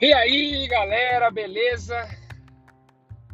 E 0.00 0.12
aí, 0.12 0.68
galera, 0.68 1.28
beleza? 1.28 2.08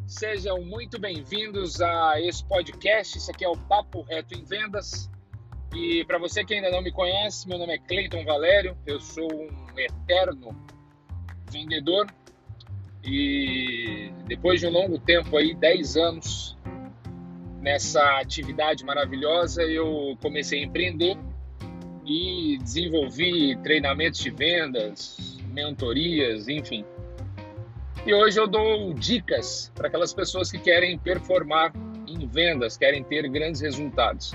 Sejam 0.07 0.63
muito 0.63 0.99
bem-vindos 0.99 1.79
a 1.79 2.19
esse 2.19 2.43
podcast. 2.43 3.19
Esse 3.19 3.29
aqui 3.29 3.45
é 3.45 3.47
o 3.47 3.55
Papo 3.55 4.01
Reto 4.01 4.33
em 4.33 4.43
Vendas. 4.43 5.07
E 5.75 6.03
para 6.05 6.17
você 6.17 6.43
que 6.43 6.55
ainda 6.55 6.71
não 6.71 6.81
me 6.81 6.91
conhece, 6.91 7.47
meu 7.47 7.59
nome 7.59 7.75
é 7.75 7.77
Cleiton 7.77 8.25
Valério, 8.25 8.75
eu 8.83 8.99
sou 8.99 9.31
um 9.31 9.79
eterno 9.79 10.59
vendedor 11.51 12.07
e 13.03 14.11
depois 14.25 14.59
de 14.59 14.65
um 14.65 14.71
longo 14.71 14.97
tempo 14.97 15.37
aí, 15.37 15.53
10 15.53 15.97
anos 15.97 16.57
nessa 17.61 18.01
atividade 18.19 18.83
maravilhosa, 18.83 19.61
eu 19.61 20.17
comecei 20.19 20.61
a 20.61 20.65
empreender 20.65 21.15
e 22.03 22.57
desenvolvi 22.57 23.55
treinamentos 23.57 24.19
de 24.19 24.31
vendas, 24.31 25.34
mentorias, 25.55 26.47
enfim. 26.49 26.85
E 28.05 28.13
hoje 28.13 28.39
eu 28.39 28.45
dou 28.45 28.93
dicas 28.93 29.71
para 29.73 29.87
aquelas 29.87 30.13
pessoas 30.13 30.51
que 30.51 30.59
querem 30.59 30.99
performar 30.99 31.73
em 32.07 32.27
vendas, 32.27 32.77
querem 32.77 33.03
ter 33.03 33.27
grandes 33.29 33.61
resultados. 33.61 34.33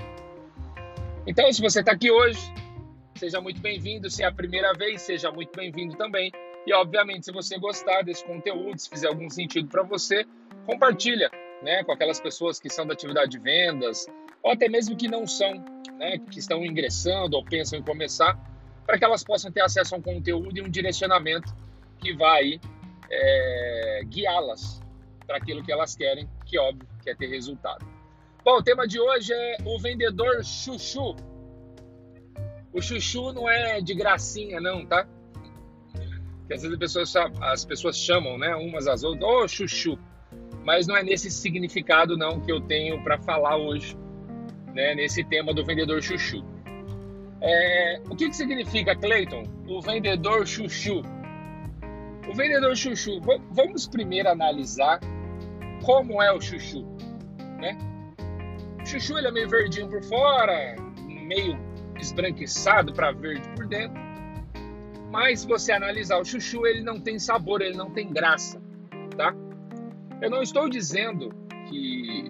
Então, 1.27 1.53
se 1.53 1.61
você 1.61 1.81
está 1.81 1.93
aqui 1.93 2.11
hoje, 2.11 2.41
seja 3.15 3.41
muito 3.41 3.61
bem-vindo. 3.61 4.11
Se 4.11 4.25
é 4.25 4.27
a 4.27 4.33
primeira 4.33 4.73
vez, 4.73 5.03
seja 5.03 5.31
muito 5.31 5.55
bem-vindo 5.55 5.95
também. 5.97 6.33
E, 6.67 6.73
obviamente, 6.73 7.27
se 7.27 7.33
você 7.33 7.59
gostar 7.59 8.03
desse 8.03 8.25
conteúdo, 8.25 8.79
se 8.79 8.89
fizer 8.89 9.09
algum 9.09 9.29
sentido 9.31 9.69
para 9.69 9.83
você, 9.83 10.25
compartilha 10.67 11.31
né, 11.63 11.85
com 11.85 11.93
aquelas 11.93 12.19
pessoas 12.19 12.59
que 12.59 12.71
são 12.71 12.87
da 12.87 12.95
atividade 12.95 13.31
de 13.31 13.39
vendas, 13.39 14.07
ou 14.43 14.51
até 14.51 14.69
mesmo 14.69 14.97
que 14.97 15.07
não 15.07 15.27
são, 15.27 15.53
né, 15.99 16.19
que 16.19 16.39
estão 16.39 16.65
ingressando 16.65 17.37
ou 17.37 17.45
pensam 17.45 17.79
em 17.79 17.83
começar, 17.83 18.39
para 18.91 18.99
que 18.99 19.05
elas 19.05 19.23
possam 19.23 19.53
ter 19.53 19.61
acesso 19.61 19.95
a 19.95 19.99
um 19.99 20.03
conteúdo 20.03 20.59
e 20.59 20.61
um 20.61 20.69
direcionamento 20.69 21.55
que 22.01 22.13
vai 22.13 22.61
é, 23.09 24.03
guiá-las 24.05 24.83
para 25.25 25.37
aquilo 25.37 25.63
que 25.63 25.71
elas 25.71 25.95
querem, 25.95 26.29
que 26.45 26.59
óbvio 26.59 26.89
que 27.01 27.09
é 27.09 27.15
ter 27.15 27.29
resultado. 27.29 27.87
Bom, 28.45 28.57
o 28.57 28.63
tema 28.65 28.89
de 28.89 28.99
hoje 28.99 29.33
é 29.33 29.59
o 29.65 29.79
vendedor 29.79 30.43
chuchu. 30.43 31.15
O 32.73 32.83
chuchu 32.83 33.33
não 33.33 33.49
é 33.49 33.81
de 33.81 33.95
gracinha, 33.95 34.61
não, 34.61 34.85
tá? 34.85 35.07
Que 36.49 36.55
às 36.55 36.63
vezes 36.63 36.73
as 36.73 36.79
pessoas, 36.79 37.15
as 37.41 37.65
pessoas 37.65 37.97
chamam, 37.97 38.39
né, 38.39 38.57
umas 38.57 38.89
às 38.89 39.05
outras, 39.05 39.23
ô 39.23 39.45
oh, 39.45 39.47
chuchu. 39.47 39.97
Mas 40.65 40.89
não 40.89 40.97
é 40.97 41.05
nesse 41.05 41.31
significado, 41.31 42.19
não, 42.19 42.41
que 42.41 42.51
eu 42.51 42.61
tenho 42.61 43.01
para 43.05 43.19
falar 43.19 43.57
hoje, 43.57 43.97
né, 44.75 44.97
nesse 44.97 45.23
tema 45.23 45.55
do 45.55 45.65
vendedor 45.65 46.03
chuchu. 46.03 46.45
É, 47.43 48.01
o 48.11 48.17
que, 48.17 48.29
que 48.29 48.37
significa, 48.37 48.95
Clayton, 48.95 49.45
o 49.67 49.81
vendedor 49.81 50.47
chuchu? 50.47 51.03
O 52.29 52.35
vendedor 52.35 52.77
chuchu, 52.77 53.21
vamos 53.51 53.89
primeiro 53.89 54.29
analisar 54.29 55.01
como 55.83 56.23
é 56.23 56.33
o 56.33 56.41
chuchu, 56.41 56.87
né? 57.59 57.79
O 58.83 58.87
chuchu 58.87 59.17
ele 59.19 59.29
é 59.29 59.33
meio 59.33 59.49
verdinho 59.49 59.89
por 59.89 60.03
fora, 60.05 60.77
meio 61.07 61.59
esbranquiçado 61.99 62.93
para 62.93 63.13
verde 63.13 63.49
por 63.57 63.67
dentro. 63.67 64.01
Mas 65.11 65.41
se 65.41 65.49
você 65.49 65.73
analisar 65.73 66.21
o 66.21 66.25
chuchu, 66.25 66.67
ele 66.67 66.83
não 66.83 67.01
tem 67.01 67.19
sabor, 67.19 67.63
ele 67.63 67.77
não 67.77 67.91
tem 67.91 68.13
graça, 68.13 68.61
tá? 69.17 69.35
Eu 70.21 70.31
não 70.31 70.43
estou 70.43 70.69
dizendo 70.69 71.35
que 71.69 72.29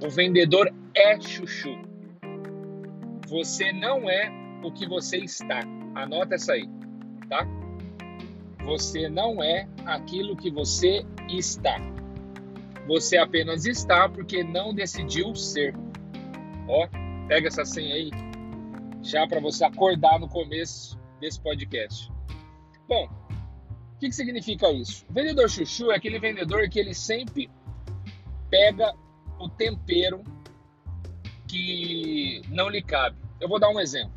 o 0.00 0.10
vendedor 0.10 0.72
é 0.94 1.20
chuchu. 1.20 1.76
Você 3.26 3.72
não 3.72 4.08
é 4.08 4.30
o 4.62 4.70
que 4.70 4.86
você 4.86 5.18
está. 5.18 5.60
Anota 5.94 6.36
essa 6.36 6.52
aí, 6.52 6.68
tá? 7.28 7.46
Você 8.64 9.08
não 9.08 9.42
é 9.42 9.68
aquilo 9.84 10.36
que 10.36 10.50
você 10.50 11.04
está. 11.28 11.76
Você 12.86 13.16
apenas 13.16 13.66
está 13.66 14.08
porque 14.08 14.44
não 14.44 14.72
decidiu 14.72 15.34
ser. 15.34 15.74
Ó, 16.68 16.88
pega 17.26 17.48
essa 17.48 17.64
senha 17.64 17.94
aí, 17.94 18.10
já 19.02 19.26
para 19.26 19.40
você 19.40 19.64
acordar 19.64 20.20
no 20.20 20.28
começo 20.28 20.98
desse 21.20 21.40
podcast. 21.40 22.12
Bom, 22.88 23.08
o 23.96 23.98
que, 23.98 24.08
que 24.08 24.14
significa 24.14 24.70
isso? 24.70 25.04
O 25.10 25.12
vendedor 25.12 25.48
chuchu 25.50 25.90
é 25.90 25.96
aquele 25.96 26.20
vendedor 26.20 26.68
que 26.68 26.78
ele 26.78 26.94
sempre 26.94 27.50
pega 28.50 28.94
o 29.38 29.48
tempero 29.48 30.22
que 31.46 32.42
não 32.48 32.68
lhe 32.68 32.82
cabe. 32.82 33.16
Eu 33.40 33.48
vou 33.48 33.58
dar 33.58 33.68
um 33.68 33.80
exemplo. 33.80 34.14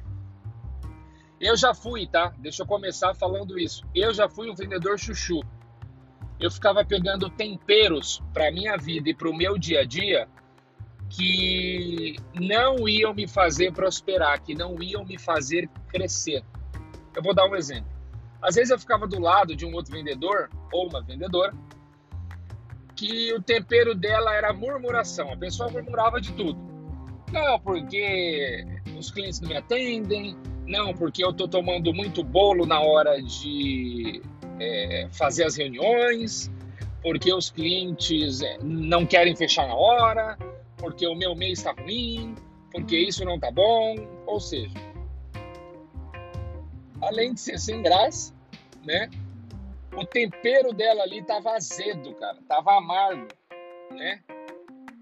Eu 1.39 1.55
já 1.55 1.73
fui, 1.73 2.05
tá? 2.05 2.33
Deixa 2.37 2.63
eu 2.63 2.67
começar 2.67 3.13
falando 3.15 3.57
isso. 3.57 3.85
Eu 3.95 4.13
já 4.13 4.27
fui 4.27 4.49
um 4.49 4.55
vendedor 4.55 4.99
chuchu. 4.99 5.41
Eu 6.39 6.51
ficava 6.51 6.83
pegando 6.83 7.29
temperos 7.29 8.21
para 8.33 8.51
minha 8.51 8.77
vida 8.77 9.09
e 9.09 9.13
para 9.13 9.29
o 9.29 9.35
meu 9.35 9.57
dia 9.57 9.81
a 9.81 9.85
dia 9.85 10.27
que 11.09 12.15
não 12.33 12.87
iam 12.87 13.13
me 13.13 13.27
fazer 13.27 13.73
prosperar, 13.73 14.41
que 14.41 14.53
não 14.53 14.81
iam 14.81 15.03
me 15.03 15.17
fazer 15.17 15.69
crescer. 15.87 16.43
Eu 17.15 17.23
vou 17.23 17.33
dar 17.33 17.45
um 17.45 17.55
exemplo. 17.55 17.89
Às 18.41 18.55
vezes 18.55 18.69
eu 18.69 18.79
ficava 18.79 19.07
do 19.07 19.19
lado 19.19 19.55
de 19.55 19.65
um 19.65 19.73
outro 19.73 19.91
vendedor 19.91 20.49
ou 20.71 20.87
uma 20.87 21.01
vendedora 21.01 21.53
que 22.95 23.33
o 23.33 23.41
tempero 23.41 23.95
dela 23.95 24.33
era 24.33 24.53
murmuração. 24.53 25.31
A 25.31 25.37
pessoa 25.37 25.69
murmurava 25.69 26.21
de 26.21 26.31
tudo. 26.33 26.68
Não, 27.31 27.59
porque 27.59 28.65
os 28.97 29.11
clientes 29.11 29.39
não 29.39 29.49
me 29.49 29.57
atendem. 29.57 30.35
Não, 30.65 30.93
porque 30.93 31.23
eu 31.23 31.31
estou 31.31 31.47
tomando 31.47 31.93
muito 31.93 32.23
bolo 32.23 32.65
na 32.65 32.79
hora 32.79 33.21
de 33.21 34.21
é, 34.59 35.07
fazer 35.11 35.45
as 35.45 35.55
reuniões. 35.55 36.51
Porque 37.01 37.33
os 37.33 37.49
clientes 37.49 38.41
é, 38.41 38.57
não 38.61 39.05
querem 39.05 39.35
fechar 39.35 39.67
na 39.67 39.75
hora. 39.75 40.37
Porque 40.77 41.07
o 41.07 41.15
meu 41.15 41.35
mês 41.35 41.59
está 41.59 41.71
ruim. 41.71 42.35
Porque 42.71 42.97
isso 42.97 43.23
não 43.25 43.35
está 43.35 43.51
bom. 43.51 43.95
Ou 44.25 44.39
seja, 44.39 44.73
além 47.01 47.33
de 47.33 47.39
ser 47.39 47.59
sem 47.59 47.81
graça, 47.81 48.33
né? 48.85 49.09
O 49.95 50.05
tempero 50.05 50.71
dela 50.73 51.03
ali 51.03 51.21
tava 51.23 51.51
azedo, 51.51 52.13
cara, 52.15 52.37
tava 52.47 52.77
amargo, 52.77 53.27
né? 53.91 54.21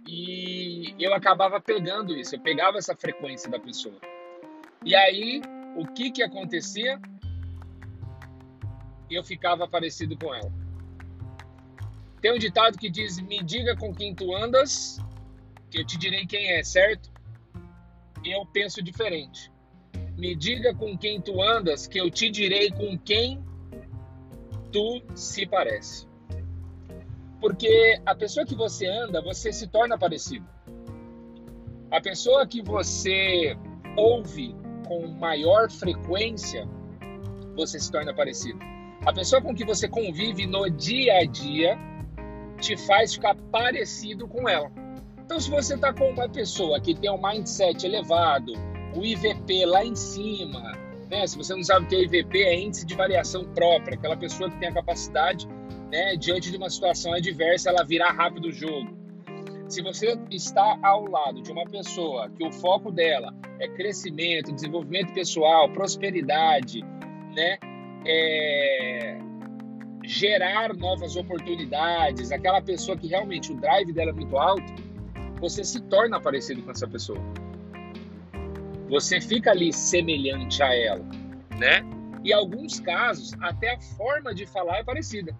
E 0.07 0.95
eu 0.97 1.13
acabava 1.13 1.59
pegando 1.59 2.16
isso, 2.16 2.35
eu 2.35 2.40
pegava 2.40 2.78
essa 2.78 2.95
frequência 2.95 3.51
da 3.51 3.59
pessoa. 3.59 4.00
E 4.85 4.95
aí, 4.95 5.41
o 5.75 5.85
que 5.85 6.12
que 6.12 6.23
acontecia? 6.23 7.00
Eu 9.09 9.23
ficava 9.23 9.68
parecido 9.68 10.18
com 10.18 10.34
ela. 10.34 10.51
Tem 12.22 12.34
um 12.34 12.38
ditado 12.38 12.78
que 12.78 12.90
diz: 12.90 13.19
Me 13.19 13.44
diga 13.44 13.75
com 13.75 13.94
quem 13.94 14.16
tu 14.16 14.34
andas, 14.34 14.97
que 15.69 15.79
eu 15.79 15.85
te 15.85 15.97
direi 15.97 16.25
quem 16.25 16.51
é, 16.51 16.63
certo? 16.63 17.12
Eu 18.24 18.45
penso 18.45 18.81
diferente. 18.81 19.51
Me 20.18 20.35
diga 20.35 20.74
com 20.74 20.97
quem 20.97 21.22
tu 21.22 21.41
andas, 21.41 21.85
que 21.85 22.00
eu 22.00 22.09
te 22.09 22.29
direi 22.29 22.72
com 22.72 22.97
quem 22.97 23.44
tu 24.72 25.01
se 25.16 25.45
parece. 25.45 26.06
Porque 27.40 28.00
a 28.06 28.16
pessoa 28.16 28.46
que 28.46 28.56
você 28.56 28.88
anda, 28.88 29.22
você 29.22 29.52
se 29.52 29.68
torna 29.68 29.98
parecido. 29.98 30.48
A 31.92 32.02
pessoa 32.02 32.46
que 32.48 32.62
você 32.62 33.58
ouve 33.96 34.56
com 34.88 35.08
maior 35.08 35.70
frequência, 35.70 36.68
você 37.56 37.80
se 37.80 37.92
torna 37.92 38.14
parecido. 38.14 38.59
A 39.06 39.14
pessoa 39.14 39.42
com 39.42 39.53
que 39.53 39.64
você 39.64 39.88
convive 39.88 40.46
no 40.46 40.70
dia 40.70 41.20
a 41.20 41.25
dia 41.25 41.78
te 42.59 42.75
faz 42.75 43.14
ficar 43.14 43.36
parecido 43.52 44.28
com 44.28 44.50
ela. 44.50 44.72
Então, 45.24 45.40
se 45.40 45.50
você 45.50 45.75
está 45.75 45.94
com 45.94 46.09
uma 46.09 46.28
pessoa 46.30 46.80
que 46.80 46.96
tem 46.96 47.12
um 47.12 47.22
mindset 47.22 47.86
elevado, 47.86 48.54
o 48.95 49.06
IVP 49.06 49.66
lá 49.66 49.86
em 49.86 49.95
cima. 49.95 50.72
Né? 51.10 51.28
Se 51.28 51.38
você 51.38 51.54
não 51.54 51.63
sabe 51.63 51.86
o 51.86 51.88
que 51.90 51.95
é 51.95 52.04
IVP, 52.04 52.44
é 52.44 52.60
índice 52.60 52.86
de 52.86 52.95
variação 52.95 53.45
própria, 53.45 53.95
aquela 53.95 54.18
pessoa 54.18 54.50
que 54.50 54.57
tem 54.57 54.69
a 54.69 54.74
capacidade, 54.74 55.48
né, 55.92 56.16
diante 56.16 56.51
de 56.51 56.57
uma 56.57 56.69
situação 56.69 57.13
adversa, 57.13 57.69
ela 57.69 57.84
virar 57.84 58.12
rápido 58.12 58.45
o 58.45 58.51
jogo. 58.51 58.98
Se 59.68 59.81
você 59.81 60.18
está 60.31 60.78
ao 60.81 61.06
lado 61.06 61.42
de 61.42 61.51
uma 61.51 61.66
pessoa 61.66 62.30
que 62.30 62.45
o 62.45 62.51
foco 62.51 62.92
dela 62.92 63.34
é 63.60 63.68
crescimento, 63.68 64.54
desenvolvimento 64.54 65.13
pessoal, 65.13 65.69
prosperidade, 65.69 66.81
né, 67.36 67.57
é... 68.06 69.18
gerar 70.06 70.74
novas 70.74 71.18
oportunidades, 71.18 72.31
aquela 72.31 72.62
pessoa 72.62 72.98
que 72.98 73.07
realmente 73.07 73.51
o 73.51 73.56
drive 73.56 73.92
dela 73.92 74.12
é 74.12 74.13
muito 74.13 74.38
alto, 74.38 74.74
você 75.40 75.63
se 75.63 75.81
torna 75.81 76.19
parecido 76.19 76.63
com 76.63 76.72
essa 76.72 76.88
pessoa 76.88 77.22
você 78.90 79.19
fica 79.19 79.51
ali 79.51 79.72
semelhante 79.74 80.63
a 80.63 80.74
ela, 80.74 81.06
né? 81.57 81.81
E 82.24 82.33
alguns 82.33 82.80
casos, 82.80 83.33
até 83.42 83.75
a 83.75 83.80
forma 83.80 84.33
de 84.33 84.45
falar 84.45 84.78
é 84.78 84.83
parecida. 84.83 85.36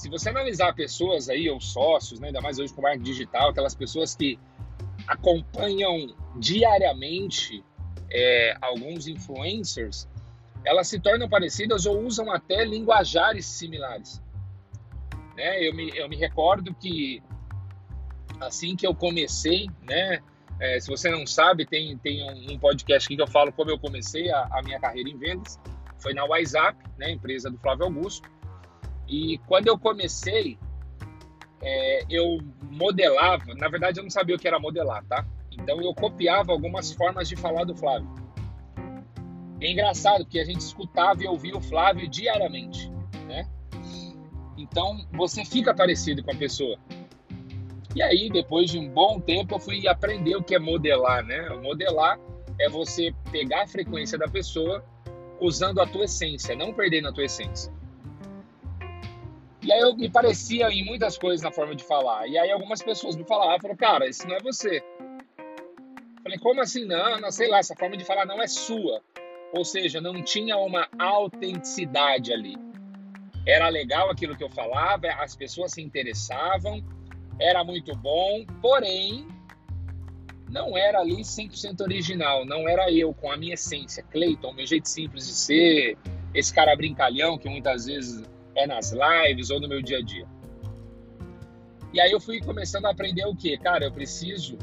Se 0.00 0.08
você 0.08 0.30
analisar 0.30 0.74
pessoas 0.74 1.28
aí, 1.28 1.50
ou 1.50 1.60
sócios, 1.60 2.18
né, 2.20 2.28
ainda 2.28 2.40
mais 2.40 2.58
hoje 2.58 2.72
com 2.72 2.80
marketing 2.80 3.04
digital, 3.04 3.50
aquelas 3.50 3.74
pessoas 3.74 4.14
que 4.14 4.38
acompanham 5.06 6.16
diariamente 6.36 7.62
é, 8.10 8.56
alguns 8.62 9.06
influencers, 9.06 10.08
elas 10.64 10.88
se 10.88 10.98
tornam 10.98 11.28
parecidas 11.28 11.84
ou 11.84 12.00
usam 12.00 12.32
até 12.32 12.64
linguajares 12.64 13.44
similares. 13.44 14.22
Né? 15.36 15.68
Eu, 15.68 15.74
me, 15.74 15.90
eu 15.94 16.08
me 16.08 16.16
recordo 16.16 16.74
que 16.74 17.22
assim 18.40 18.74
que 18.74 18.86
eu 18.86 18.94
comecei, 18.94 19.68
né? 19.82 20.20
É, 20.58 20.80
se 20.80 20.88
você 20.88 21.10
não 21.10 21.26
sabe, 21.26 21.66
tem, 21.66 21.98
tem 21.98 22.50
um, 22.50 22.58
podcast 22.58 23.06
aqui 23.06 23.16
que 23.16 23.22
eu 23.22 23.28
falo 23.28 23.52
como 23.52 23.70
eu 23.70 23.78
comecei 23.78 24.30
a, 24.30 24.48
a 24.50 24.62
minha 24.62 24.80
carreira 24.80 25.10
em 25.10 25.18
vendas. 25.18 25.60
Foi 25.98 26.14
na 26.14 26.24
WhatsApp, 26.24 26.82
né, 26.96 27.10
empresa 27.10 27.50
do 27.50 27.58
Flávio 27.58 27.84
Augusto. 27.84 28.30
E 29.10 29.38
quando 29.48 29.66
eu 29.66 29.76
comecei, 29.76 30.56
é, 31.60 32.04
eu 32.08 32.38
modelava, 32.70 33.52
na 33.56 33.68
verdade 33.68 33.98
eu 33.98 34.04
não 34.04 34.10
sabia 34.10 34.36
o 34.36 34.38
que 34.38 34.46
era 34.46 34.60
modelar, 34.60 35.04
tá? 35.04 35.26
Então 35.50 35.82
eu 35.82 35.92
copiava 35.92 36.52
algumas 36.52 36.92
formas 36.92 37.28
de 37.28 37.34
falar 37.34 37.64
do 37.64 37.74
Flávio. 37.74 38.08
É 39.60 39.70
engraçado 39.70 40.24
porque 40.24 40.38
a 40.38 40.44
gente 40.44 40.60
escutava 40.60 41.22
e 41.24 41.26
ouvia 41.26 41.56
o 41.56 41.60
Flávio 41.60 42.08
diariamente, 42.08 42.88
né? 43.26 43.46
Então 44.56 45.04
você 45.12 45.44
fica 45.44 45.74
parecido 45.74 46.22
com 46.22 46.30
a 46.30 46.36
pessoa. 46.36 46.78
E 47.94 48.00
aí, 48.00 48.30
depois 48.30 48.70
de 48.70 48.78
um 48.78 48.88
bom 48.88 49.18
tempo, 49.18 49.56
eu 49.56 49.58
fui 49.58 49.88
aprender 49.88 50.36
o 50.36 50.42
que 50.44 50.54
é 50.54 50.58
modelar, 50.60 51.24
né? 51.24 51.48
Modelar 51.60 52.20
é 52.60 52.68
você 52.68 53.12
pegar 53.32 53.64
a 53.64 53.66
frequência 53.66 54.16
da 54.16 54.28
pessoa 54.28 54.84
usando 55.40 55.80
a 55.80 55.86
tua 55.86 56.04
essência, 56.04 56.54
não 56.54 56.72
perdendo 56.72 57.08
a 57.08 57.12
tua 57.12 57.24
essência. 57.24 57.72
E 59.62 59.70
aí 59.70 59.80
eu 59.80 59.94
me 59.94 60.08
parecia 60.08 60.70
em 60.70 60.84
muitas 60.84 61.18
coisas 61.18 61.42
na 61.42 61.52
forma 61.52 61.74
de 61.74 61.84
falar. 61.84 62.26
E 62.26 62.38
aí 62.38 62.50
algumas 62.50 62.82
pessoas 62.82 63.14
me 63.14 63.24
falavam, 63.24 63.58
falaram, 63.60 63.76
cara, 63.76 64.08
isso 64.08 64.26
não 64.26 64.36
é 64.36 64.40
você. 64.40 64.82
Falei, 66.22 66.38
como 66.38 66.60
assim 66.60 66.84
não? 66.84 67.20
não? 67.20 67.30
Sei 67.30 67.48
lá, 67.48 67.58
essa 67.58 67.74
forma 67.74 67.96
de 67.96 68.04
falar 68.04 68.24
não 68.24 68.40
é 68.40 68.46
sua. 68.46 69.02
Ou 69.52 69.64
seja, 69.64 70.00
não 70.00 70.22
tinha 70.22 70.56
uma 70.56 70.88
autenticidade 70.98 72.32
ali. 72.32 72.56
Era 73.46 73.68
legal 73.68 74.10
aquilo 74.10 74.36
que 74.36 74.44
eu 74.44 74.50
falava, 74.50 75.08
as 75.18 75.34
pessoas 75.34 75.72
se 75.72 75.82
interessavam, 75.82 76.84
era 77.38 77.64
muito 77.64 77.96
bom, 77.96 78.44
porém 78.60 79.26
não 80.48 80.76
era 80.76 81.00
ali 81.00 81.16
100% 81.16 81.80
original, 81.80 82.44
não 82.44 82.68
era 82.68 82.92
eu 82.92 83.14
com 83.14 83.30
a 83.30 83.36
minha 83.36 83.54
essência, 83.54 84.02
Cleiton, 84.02 84.52
meu 84.52 84.66
jeito 84.66 84.88
simples 84.88 85.26
de 85.26 85.32
ser, 85.32 85.98
esse 86.34 86.52
cara 86.52 86.76
brincalhão 86.76 87.38
que 87.38 87.48
muitas 87.48 87.86
vezes 87.86 88.22
é 88.60 88.66
nas 88.66 88.92
lives 88.92 89.50
ou 89.50 89.60
no 89.60 89.68
meu 89.68 89.82
dia 89.82 89.98
a 89.98 90.02
dia. 90.02 90.26
E 91.92 92.00
aí 92.00 92.12
eu 92.12 92.20
fui 92.20 92.40
começando 92.40 92.86
a 92.86 92.90
aprender 92.90 93.26
o 93.26 93.34
que? 93.34 93.56
Cara, 93.58 93.84
eu 93.84 93.92
preciso, 93.92 94.56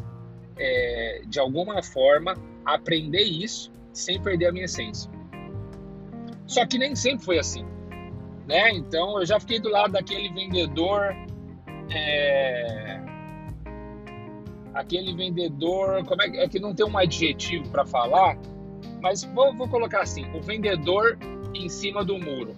é, 0.57 1.21
de 1.27 1.39
alguma 1.39 1.83
forma, 1.83 2.35
aprender 2.65 3.23
isso 3.23 3.71
sem 3.91 4.21
perder 4.21 4.47
a 4.47 4.51
minha 4.51 4.65
essência. 4.65 5.11
Só 6.45 6.65
que 6.65 6.77
nem 6.77 6.95
sempre 6.95 7.25
foi 7.25 7.39
assim, 7.39 7.65
né? 8.47 8.71
Então 8.71 9.19
eu 9.19 9.25
já 9.25 9.39
fiquei 9.39 9.59
do 9.59 9.69
lado 9.69 9.91
daquele 9.91 10.29
vendedor, 10.29 11.13
é, 11.93 13.01
aquele 14.73 15.13
vendedor, 15.13 16.05
como 16.05 16.21
é, 16.21 16.43
é 16.43 16.47
que 16.47 16.59
não 16.59 16.73
tem 16.73 16.85
um 16.85 16.97
adjetivo 16.97 17.67
para 17.69 17.85
falar, 17.85 18.37
mas 19.01 19.23
vou, 19.25 19.53
vou 19.53 19.67
colocar 19.67 20.01
assim, 20.01 20.25
o 20.33 20.41
vendedor 20.41 21.17
em 21.53 21.67
cima 21.67 22.05
do 22.05 22.17
muro 22.17 22.55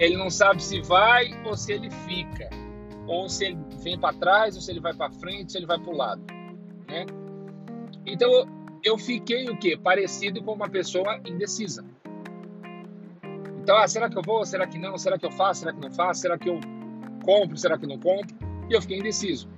ele 0.00 0.16
não 0.16 0.30
sabe 0.30 0.62
se 0.62 0.80
vai 0.80 1.30
ou 1.44 1.54
se 1.54 1.72
ele 1.72 1.90
fica, 1.90 2.48
ou 3.06 3.28
se 3.28 3.44
ele 3.44 3.58
vem 3.82 4.00
para 4.00 4.14
trás, 4.14 4.56
ou 4.56 4.62
se 4.62 4.70
ele 4.70 4.80
vai 4.80 4.94
para 4.94 5.10
frente, 5.10 5.52
se 5.52 5.58
ele 5.58 5.66
vai 5.66 5.78
para 5.78 5.92
o 5.92 5.96
lado, 5.96 6.22
né? 6.88 7.04
Então 8.06 8.48
eu 8.82 8.96
fiquei 8.96 9.48
o 9.50 9.58
quê? 9.58 9.76
Parecido 9.76 10.42
com 10.42 10.54
uma 10.54 10.70
pessoa 10.70 11.20
indecisa. 11.26 11.84
Então, 13.62 13.76
ah, 13.76 13.86
será 13.86 14.08
que 14.08 14.16
eu 14.16 14.22
vou? 14.22 14.44
Será 14.46 14.66
que 14.66 14.78
não? 14.78 14.96
Será 14.96 15.18
que 15.18 15.26
eu 15.26 15.30
faço? 15.30 15.60
Será 15.60 15.72
que 15.74 15.80
não 15.80 15.90
faço? 15.90 16.22
Será 16.22 16.38
que 16.38 16.48
eu 16.48 16.58
compro? 17.22 17.58
Será 17.58 17.78
que 17.78 17.86
não 17.86 17.98
compro? 17.98 18.34
E 18.70 18.72
eu 18.72 18.80
fiquei 18.80 18.98
indeciso. 18.98 19.50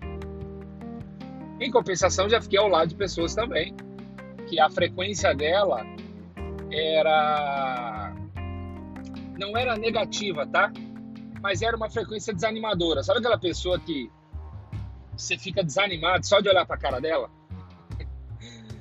Em 1.61 1.71
compensação, 1.71 2.29
já 2.29 2.41
fiquei 2.41 2.59
ao 2.59 2.67
lado 2.67 2.89
de 2.89 2.97
pessoas 2.97 3.33
também 3.33 3.77
que 4.49 4.59
a 4.59 4.69
frequência 4.69 5.33
dela 5.33 5.87
era 6.69 7.92
não 9.43 9.57
era 9.57 9.77
negativa, 9.77 10.47
tá? 10.47 10.73
Mas 11.41 11.63
era 11.63 11.77
uma 11.77 11.91
frequência 11.91 12.33
desanimadora. 12.33 13.03
Sabe 13.03 13.19
aquela 13.19 13.39
pessoa 13.39 13.79
que 13.79 14.11
você 15.17 15.37
fica 15.37 15.63
desanimado 15.63 16.27
só 16.27 16.41
de 16.41 16.49
olhar 16.49 16.65
para 16.65 16.77
a 16.77 16.79
cara 16.79 17.01
dela? 17.01 17.31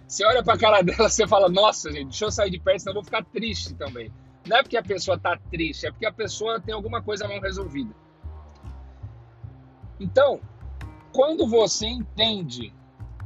Você 0.08 0.26
olha 0.26 0.44
para 0.44 0.56
a 0.56 0.58
cara 0.58 0.82
dela, 0.82 1.10
você 1.10 1.26
fala: 1.28 1.50
"Nossa, 1.50 1.92
gente, 1.92 2.10
deixa 2.10 2.26
eu 2.26 2.32
sair 2.32 2.52
de 2.52 2.60
perto, 2.60 2.80
senão 2.80 2.92
eu 2.92 2.96
vou 2.96 3.04
ficar 3.04 3.24
triste 3.24 3.74
também". 3.76 4.12
Não 4.46 4.58
é 4.58 4.62
porque 4.64 4.78
a 4.78 4.84
pessoa 4.84 5.18
tá 5.18 5.38
triste, 5.50 5.88
é 5.88 5.92
porque 5.92 6.06
a 6.06 6.12
pessoa 6.12 6.60
tem 6.60 6.74
alguma 6.74 7.02
coisa 7.02 7.28
mal 7.28 7.40
resolvida. 7.40 7.96
Então, 10.00 10.42
quando 11.14 11.48
você 11.48 11.88
entende 11.88 12.74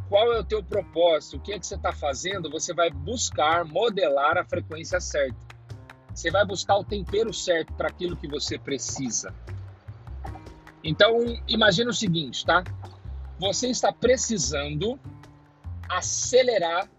qual 0.09 0.31
é 0.33 0.39
o 0.39 0.43
teu 0.43 0.63
propósito, 0.63 1.37
o 1.37 1.39
que 1.39 1.53
é 1.53 1.59
que 1.59 1.65
você 1.65 1.75
está 1.75 1.91
fazendo, 1.91 2.49
você 2.49 2.73
vai 2.73 2.91
buscar 2.91 3.65
modelar 3.65 4.37
a 4.37 4.45
frequência 4.45 4.99
certa. 4.99 5.44
Você 6.15 6.31
vai 6.31 6.45
buscar 6.45 6.77
o 6.77 6.83
tempero 6.83 7.33
certo 7.33 7.73
para 7.73 7.89
aquilo 7.89 8.15
que 8.15 8.25
você 8.25 8.57
precisa. 8.57 9.35
Então, 10.81 11.17
imagina 11.45 11.89
o 11.89 11.93
seguinte, 11.93 12.45
tá? 12.45 12.63
Você 13.37 13.67
está 13.67 13.91
precisando 13.91 14.97
acelerar 15.89 16.89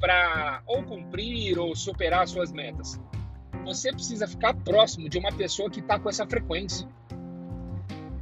para 0.00 0.62
ou 0.66 0.82
cumprir 0.82 1.58
ou 1.58 1.76
superar 1.76 2.26
suas 2.26 2.50
metas. 2.50 2.98
Você 3.66 3.92
precisa 3.92 4.26
ficar 4.26 4.54
próximo 4.54 5.10
de 5.10 5.18
uma 5.18 5.30
pessoa 5.30 5.68
que 5.68 5.80
está 5.80 5.98
com 5.98 6.08
essa 6.08 6.26
frequência. 6.26 6.88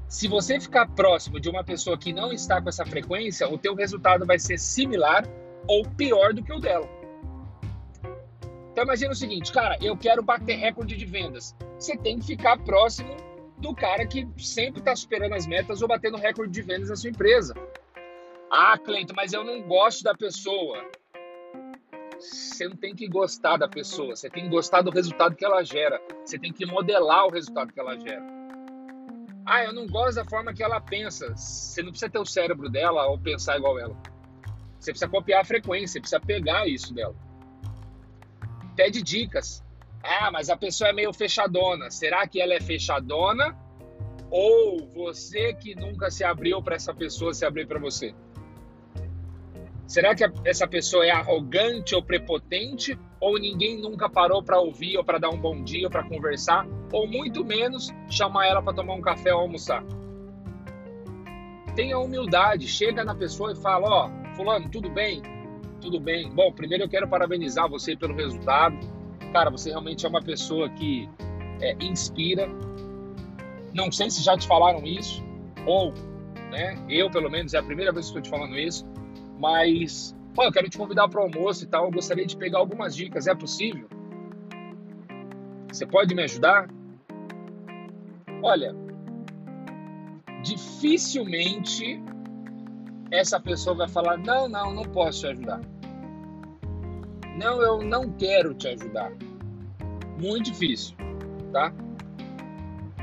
Se 0.08 0.26
você 0.26 0.58
ficar 0.58 0.88
próximo 0.88 1.38
de 1.38 1.49
uma 1.49 1.62
pessoa 1.62 1.96
que 1.96 2.12
não 2.12 2.32
está 2.32 2.61
com 2.61 2.69
essa 2.69 2.84
frequência, 2.84 3.49
o 3.49 3.56
teu 3.56 3.76
resultado 3.76 4.26
vai 4.26 4.40
ser 4.40 4.58
similar 4.58 5.25
ou 5.69 5.84
pior 5.84 6.34
do 6.34 6.43
que 6.43 6.52
o 6.52 6.58
dela. 6.58 6.95
Então 8.76 8.84
imagina 8.84 9.12
o 9.12 9.17
seguinte, 9.17 9.50
cara, 9.52 9.78
eu 9.81 9.96
quero 9.96 10.23
bater 10.23 10.55
recorde 10.58 10.99
de 10.99 11.06
vendas. 11.06 11.56
Você 11.78 11.96
tem 11.96 12.19
que 12.19 12.26
ficar 12.26 12.58
próximo 12.58 13.17
do 13.56 13.75
cara 13.75 14.06
que 14.06 14.28
sempre 14.37 14.81
está 14.81 14.94
superando 14.94 15.32
as 15.32 15.46
metas 15.46 15.81
ou 15.81 15.88
batendo 15.88 16.19
recorde 16.19 16.52
de 16.52 16.61
vendas 16.61 16.90
na 16.90 16.96
sua 16.96 17.08
empresa. 17.08 17.55
Ah, 18.50 18.76
Cleiton, 18.76 19.14
mas 19.17 19.32
eu 19.32 19.43
não 19.43 19.62
gosto 19.62 20.05
da 20.05 20.14
pessoa. 20.14 20.84
Você 22.19 22.69
não 22.69 22.77
tem 22.77 22.94
que 22.94 23.08
gostar 23.08 23.56
da 23.56 23.67
pessoa, 23.67 24.15
você 24.15 24.29
tem 24.29 24.44
que 24.44 24.51
gostar 24.51 24.82
do 24.82 24.91
resultado 24.91 25.34
que 25.34 25.44
ela 25.46 25.65
gera. 25.65 25.98
Você 26.22 26.39
tem 26.39 26.53
que 26.53 26.67
modelar 26.67 27.24
o 27.24 27.31
resultado 27.31 27.72
que 27.72 27.81
ela 27.81 27.98
gera. 27.98 28.27
Ah, 29.46 29.65
eu 29.65 29.72
não 29.72 29.86
gosto 29.86 30.17
da 30.17 30.24
forma 30.27 30.53
que 30.53 30.62
ela 30.62 30.82
pensa. 30.82 31.34
Você 31.34 31.82
não 31.82 31.93
precisa 31.93 32.10
ter 32.10 32.19
o 32.19 32.27
cérebro 32.27 32.69
dela 32.69 33.06
ou 33.06 33.19
pensar 33.19 33.56
igual 33.56 33.79
ela. 33.79 33.96
Você 34.79 34.91
precisa 34.91 35.08
copiar 35.08 35.41
a 35.41 35.44
frequência, 35.46 35.98
precisa 35.98 36.20
pegar 36.20 36.69
isso 36.69 36.93
dela 36.93 37.17
pede 38.77 39.03
dicas. 39.03 39.65
Ah, 40.03 40.31
mas 40.31 40.51
a 40.51 40.56
pessoa 40.56 40.91
é 40.91 40.93
meio 40.93 41.13
fechadona. 41.13 41.91
Será 41.91 42.27
que 42.29 42.41
ela 42.41 42.55
é 42.55 42.61
fechadona? 42.61 43.56
Ou 44.31 44.87
você 44.95 45.55
que 45.55 45.75
nunca 45.75 46.11
se 46.11 46.23
abriu 46.23 46.63
para 46.63 46.77
essa 46.77 46.95
pessoa 46.95 47.33
se 47.33 47.45
abrir 47.45 47.67
para 47.67 47.79
você? 47.79 48.15
Será 49.87 50.15
que 50.15 50.25
essa 50.45 50.67
pessoa 50.67 51.06
é 51.06 51.11
arrogante 51.11 51.95
ou 51.95 52.03
prepotente? 52.03 52.99
Ou 53.21 53.39
ninguém 53.39 53.81
nunca 53.81 54.09
parou 54.09 54.43
para 54.43 54.59
ouvir 54.59 54.97
ou 54.99 55.05
para 55.05 55.19
dar 55.19 55.31
um 55.31 55.39
bom 55.39 55.63
dia 55.63 55.87
ou 55.87 55.91
para 55.91 56.05
conversar? 56.05 56.67
Ou 56.93 57.06
muito 57.06 57.45
menos 57.45 57.93
chamar 58.11 58.47
ela 58.47 58.63
para 58.63 58.75
tomar 58.75 58.95
um 58.95 59.01
café 59.01 59.33
ou 59.33 59.41
almoçar? 59.41 59.85
Tenha 61.75 61.99
humildade, 61.99 62.67
chega 62.67 63.05
na 63.05 63.15
pessoa 63.15 63.53
e 63.53 63.56
fala: 63.56 63.89
Ó, 63.89 64.09
oh, 64.09 64.35
Fulano, 64.35 64.69
tudo 64.69 64.91
bem? 64.91 65.23
Tudo 65.81 66.01
bem. 66.01 66.31
Bom, 66.31 66.53
primeiro 66.53 66.85
eu 66.85 66.89
quero 66.89 67.09
parabenizar 67.09 67.69
você 67.69 67.97
pelo 67.97 68.15
resultado. 68.15 68.77
Cara, 69.33 69.51
você 69.51 69.71
realmente 69.71 70.05
é 70.06 70.09
uma 70.09 70.23
pessoa 70.23 70.69
que 70.71 71.09
é, 71.61 71.77
inspira. 71.81 72.49
Não 73.75 73.91
sei 73.93 74.11
se 74.11 74.23
já 74.23 74.37
te 74.37 74.47
falaram 74.47 74.85
isso, 74.87 75.23
ou 75.67 75.93
né, 76.51 76.83
eu, 76.89 77.11
pelo 77.11 77.31
menos, 77.31 77.53
é 77.55 77.59
a 77.59 77.63
primeira 77.63 77.93
vez 77.93 78.06
que 78.06 78.19
estou 78.19 78.23
te 78.23 78.31
falando 78.31 78.59
isso, 78.59 78.87
mas 79.39 80.17
pô, 80.35 80.45
eu 80.45 80.53
quero 80.53 80.69
te 80.69 80.79
convidar 80.79 81.09
para 81.09 81.21
o 81.21 81.25
almoço 81.25 81.65
e 81.65 81.67
tal. 81.67 81.87
Eu 81.87 81.91
gostaria 81.91 82.27
de 82.27 82.37
pegar 82.37 82.59
algumas 82.59 82.95
dicas. 82.95 83.27
É 83.27 83.35
possível? 83.35 83.89
Você 85.73 85.87
pode 85.87 86.15
me 86.15 86.23
ajudar? 86.23 86.69
Olha, 88.43 88.75
dificilmente 90.43 92.01
essa 93.10 93.41
pessoa 93.41 93.77
vai 93.77 93.89
falar: 93.89 94.19
não, 94.19 94.48
não, 94.48 94.75
não 94.75 94.84
posso 94.84 95.20
te 95.20 95.27
ajudar. 95.29 95.60
Não, 97.36 97.60
eu 97.60 97.82
não 97.82 98.13
quero 98.13 98.55
te 98.55 98.69
ajudar. 98.69 99.13
Muito 100.19 100.51
difícil, 100.51 100.96
tá? 101.53 101.72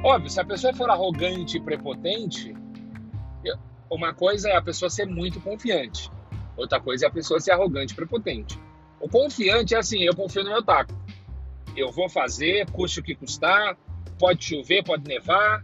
Óbvio, 0.03 0.29
se 0.29 0.41
a 0.41 0.45
pessoa 0.45 0.73
for 0.73 0.89
arrogante 0.89 1.57
e 1.57 1.61
prepotente, 1.61 2.53
uma 3.89 4.13
coisa 4.13 4.49
é 4.49 4.55
a 4.55 4.61
pessoa 4.61 4.89
ser 4.89 5.05
muito 5.05 5.39
confiante, 5.39 6.11
outra 6.57 6.79
coisa 6.79 7.05
é 7.05 7.07
a 7.07 7.11
pessoa 7.11 7.39
ser 7.39 7.51
arrogante 7.51 7.93
e 7.93 7.95
prepotente. 7.95 8.59
O 8.99 9.07
confiante 9.07 9.75
é 9.75 9.77
assim, 9.77 10.01
eu 10.01 10.15
confio 10.15 10.43
no 10.43 10.49
meu 10.49 10.63
taco. 10.63 10.93
eu 11.75 11.91
vou 11.91 12.09
fazer, 12.09 12.69
custe 12.71 12.99
o 12.99 13.03
que 13.03 13.13
custar, 13.13 13.77
pode 14.17 14.43
chover, 14.43 14.83
pode 14.83 15.07
nevar, 15.07 15.63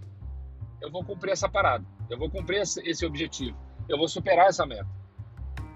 eu 0.82 0.92
vou 0.92 1.04
cumprir 1.04 1.32
essa 1.32 1.50
parada, 1.50 1.84
eu 2.10 2.18
vou 2.18 2.30
cumprir 2.30 2.62
esse 2.62 3.06
objetivo, 3.06 3.58
eu 3.90 3.98
vou 3.98 4.08
superar 4.08 4.48
essa 4.48 4.66
meta, 4.66 4.88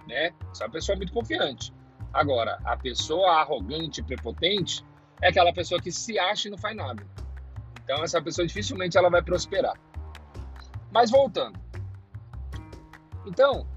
né? 0.07 0.31
Essa 0.51 0.65
é 0.65 0.69
pessoa 0.69 0.95
muito 0.95 1.11
confiante. 1.11 1.73
Agora, 2.13 2.59
a 2.63 2.77
pessoa 2.77 3.41
arrogante 3.41 4.03
prepotente 4.03 4.85
é 5.21 5.29
aquela 5.29 5.51
pessoa 5.51 5.81
que 5.81 5.91
se 5.91 6.19
acha 6.19 6.47
e 6.47 6.51
não 6.51 6.57
faz 6.57 6.75
nada. 6.75 7.03
Então, 7.83 8.03
essa 8.03 8.21
pessoa 8.21 8.47
dificilmente 8.47 8.97
ela 8.97 9.09
vai 9.09 9.21
prosperar. 9.21 9.73
Mas 10.91 11.09
voltando. 11.09 11.59
Então, 13.25 13.67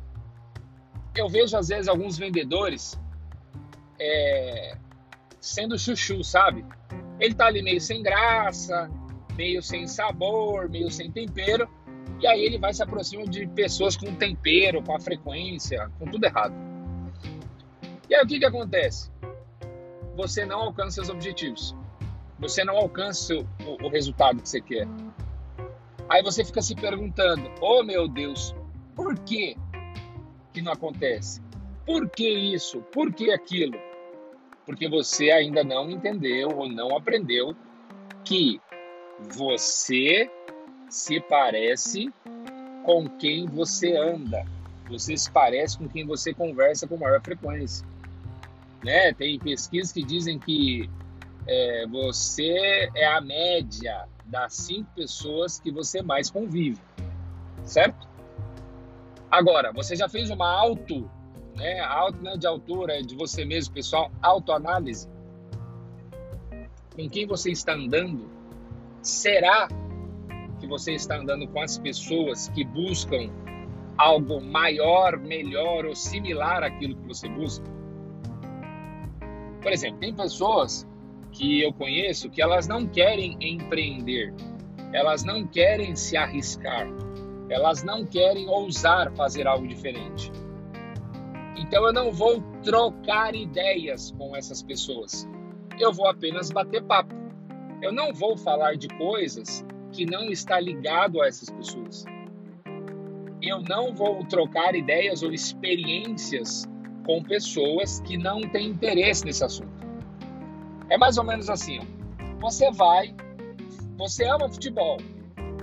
eu 1.14 1.28
vejo 1.28 1.57
às 1.57 1.69
vezes 1.69 1.88
alguns 1.88 2.19
vendedores 2.19 3.00
é, 3.99 4.76
sendo 5.40 5.78
chuchu, 5.78 6.23
sabe? 6.23 6.64
Ele 7.19 7.35
tá 7.35 7.47
ali 7.47 7.62
meio 7.62 7.81
sem 7.81 8.02
graça, 8.02 8.90
meio 9.35 9.62
sem 9.62 9.87
sabor, 9.87 10.69
meio 10.69 10.90
sem 10.90 11.11
tempero, 11.11 11.69
e 12.20 12.26
aí 12.26 12.40
ele 12.44 12.58
vai 12.58 12.73
se 12.73 12.82
aproximando 12.82 13.30
de 13.30 13.46
pessoas 13.46 13.96
com 13.96 14.14
tempero, 14.14 14.82
com 14.82 14.94
a 14.94 15.00
frequência, 15.00 15.90
com 15.99 16.06
tudo 16.06 16.25
errado. 16.25 16.54
E 18.08 18.14
aí 18.14 18.23
o 18.25 18.26
que 18.26 18.38
que 18.38 18.44
acontece? 18.46 19.11
Você 20.16 20.46
não 20.46 20.61
alcança 20.61 20.96
seus 20.96 21.11
objetivos. 21.11 21.76
Você 22.38 22.64
não 22.64 22.76
alcança 22.76 23.35
o, 23.35 23.44
o 23.85 23.88
resultado 23.88 24.40
que 24.40 24.49
você 24.49 24.61
quer. 24.61 24.87
Aí 26.08 26.23
você 26.23 26.44
fica 26.44 26.62
se 26.62 26.75
perguntando: 26.75 27.50
"Oh 27.61 27.82
meu 27.82 28.08
Deus, 28.08 28.54
por 28.94 29.18
que 29.18 29.56
que 30.52 30.62
não 30.62 30.73
acontece? 30.73 31.42
Por 31.85 32.08
que 32.08 32.28
isso? 32.28 32.80
Por 32.92 33.12
que 33.12 33.30
aquilo?" 33.30 33.78
Porque 34.64 34.88
você 34.88 35.30
ainda 35.30 35.62
não 35.62 35.88
entendeu 35.90 36.49
ou 36.56 36.68
não 36.68 36.96
aprendeu 36.96 37.54
que 38.25 38.61
você 39.30 40.30
se 40.88 41.21
parece 41.21 42.12
com 42.85 43.09
quem 43.09 43.47
você 43.47 43.97
anda. 43.97 44.45
Você 44.88 45.16
se 45.16 45.31
parece 45.31 45.78
com 45.78 45.88
quem 45.88 46.07
você 46.07 46.33
conversa 46.33 46.87
com 46.87 46.97
maior 46.97 47.21
frequência. 47.21 47.87
Né? 48.85 49.12
Tem 49.12 49.38
pesquisas 49.38 49.93
que 49.93 50.02
dizem 50.02 50.38
que 50.38 50.88
é, 51.47 51.87
você 51.88 52.88
é 52.95 53.07
a 53.07 53.21
média 53.21 54.07
das 54.25 54.55
cinco 54.55 54.88
pessoas 54.95 55.59
que 55.59 55.71
você 55.71 56.02
mais 56.02 56.31
convive, 56.31 56.81
certo? 57.64 58.09
Agora, 59.31 59.73
você 59.73 59.95
já 59.95 60.09
fez 60.09 60.31
uma 60.31 60.49
auto 60.49 61.09
né? 61.57 61.81
Auto 61.81 62.23
não 62.23 62.33
é 62.33 62.37
de 62.37 62.47
altura, 62.47 62.99
é 62.99 63.02
de 63.02 63.16
você 63.16 63.45
mesmo, 63.45 63.75
pessoal. 63.75 64.11
Autoanálise. 64.23 65.09
Com 66.95 67.09
quem 67.09 67.26
você 67.26 67.50
está 67.50 67.73
andando? 67.73 68.31
Será 69.02 69.69
que 70.66 70.70
você 70.70 70.92
está 70.92 71.16
andando 71.16 71.46
com 71.46 71.61
as 71.61 71.78
pessoas 71.78 72.49
que 72.49 72.64
buscam 72.64 73.30
algo 73.96 74.40
maior, 74.40 75.16
melhor 75.16 75.87
ou 75.87 75.94
similar 75.94 76.62
àquilo 76.64 76.96
que 76.96 77.06
você 77.06 77.28
busca? 77.28 77.64
Por 79.62 79.73
exemplo, 79.73 79.99
tem 80.00 80.12
pessoas 80.12 80.87
que 81.32 81.62
eu 81.62 81.73
conheço 81.73 82.28
que 82.28 82.42
elas 82.42 82.66
não 82.66 82.87
querem 82.87 83.37
empreender, 83.40 84.35
elas 84.92 85.25
não 85.25 85.46
querem 85.46 85.94
se 85.94 86.16
arriscar, 86.16 86.87
elas 87.49 87.82
não 87.82 88.04
querem 88.04 88.49
ousar 88.49 89.12
fazer 89.12 89.46
algo 89.46 89.66
diferente. 89.66 90.32
Então 91.56 91.87
eu 91.87 91.92
não 91.92 92.12
vou 92.12 92.42
trocar 92.62 93.35
ideias 93.35 94.12
com 94.18 94.37
essas 94.37 94.62
pessoas. 94.62 95.28
Eu 95.78 95.92
vou 95.92 96.08
apenas 96.08 96.50
bater 96.50 96.82
papo. 96.82 97.14
Eu 97.82 97.92
não 97.92 98.12
vou 98.12 98.37
falar 98.37 98.76
de 98.76 98.88
coisas 98.88 99.64
que 99.97 100.05
não 100.07 100.31
está 100.31 100.61
ligado 100.61 101.23
a 101.23 101.26
essas 101.26 101.49
pessoas. 101.50 102.05
Eu 103.43 103.62
não 103.62 103.95
vou 103.95 104.25
trocar 104.26 104.75
ideias 104.75 105.23
ou 105.23 105.33
experiências 105.33 106.69
com 107.05 107.23
pessoas 107.23 108.00
que 108.00 108.17
não 108.17 108.41
têm 108.43 108.69
interesse 108.69 109.25
nesse 109.25 109.45
assunto. 109.45 109.87
É 110.91 110.99
mais 110.99 111.17
ou 111.17 111.25
menos 111.25 111.49
assim, 111.49 111.79
ó. 111.81 111.85
Você 112.41 112.71
vai, 112.71 113.15
você 113.97 114.25
ama 114.25 114.49
futebol. 114.49 114.99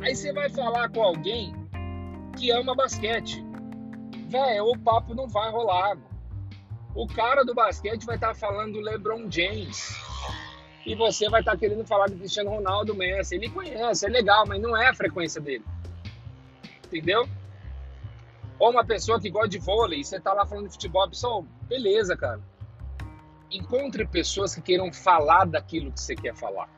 Aí 0.01 0.15
você 0.15 0.33
vai 0.33 0.49
falar 0.49 0.89
com 0.89 1.03
alguém 1.03 1.53
que 2.37 2.51
ama 2.51 2.75
basquete 2.75 3.43
velho, 4.33 4.65
o 4.65 4.79
papo 4.79 5.13
não 5.13 5.27
vai 5.27 5.51
rolar. 5.51 5.95
O 6.95 7.07
cara 7.07 7.45
do 7.45 7.53
basquete 7.53 8.03
vai 8.03 8.15
estar 8.15 8.29
tá 8.29 8.33
falando 8.33 8.73
do 8.73 8.79
LeBron 8.79 9.29
James. 9.29 9.95
E 10.85 10.95
você 10.95 11.29
vai 11.29 11.41
estar 11.41 11.53
tá 11.53 11.57
querendo 11.57 11.85
falar 11.85 12.07
do 12.07 12.17
Cristiano 12.17 12.49
Ronaldo 12.49 12.93
Messi. 12.93 13.35
Ele 13.35 13.49
conhece, 13.49 14.05
é 14.05 14.09
legal, 14.09 14.45
mas 14.45 14.61
não 14.61 14.75
é 14.75 14.89
a 14.89 14.93
frequência 14.93 15.39
dele. 15.39 15.63
Entendeu? 16.85 17.27
Ou 18.59 18.71
uma 18.71 18.85
pessoa 18.85 19.19
que 19.19 19.29
gosta 19.29 19.49
de 19.49 19.59
vôlei 19.59 20.01
e 20.01 20.05
você 20.05 20.19
tá 20.19 20.33
lá 20.33 20.45
falando 20.45 20.67
de 20.67 20.73
futebol, 20.73 21.07
pessoal, 21.09 21.43
beleza, 21.67 22.15
cara. 22.17 22.41
Encontre 23.49 24.05
pessoas 24.05 24.53
que 24.55 24.61
queiram 24.61 24.91
falar 24.91 25.45
daquilo 25.45 25.91
que 25.91 26.01
você 26.01 26.15
quer 26.15 26.35
falar. 26.35 26.69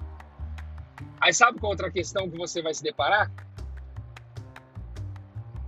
Aí 1.20 1.34
sabe 1.34 1.60
qual 1.60 1.72
outra 1.72 1.90
questão 1.90 2.30
que 2.30 2.38
você 2.38 2.62
vai 2.62 2.74
se 2.74 2.84
deparar? 2.84 3.32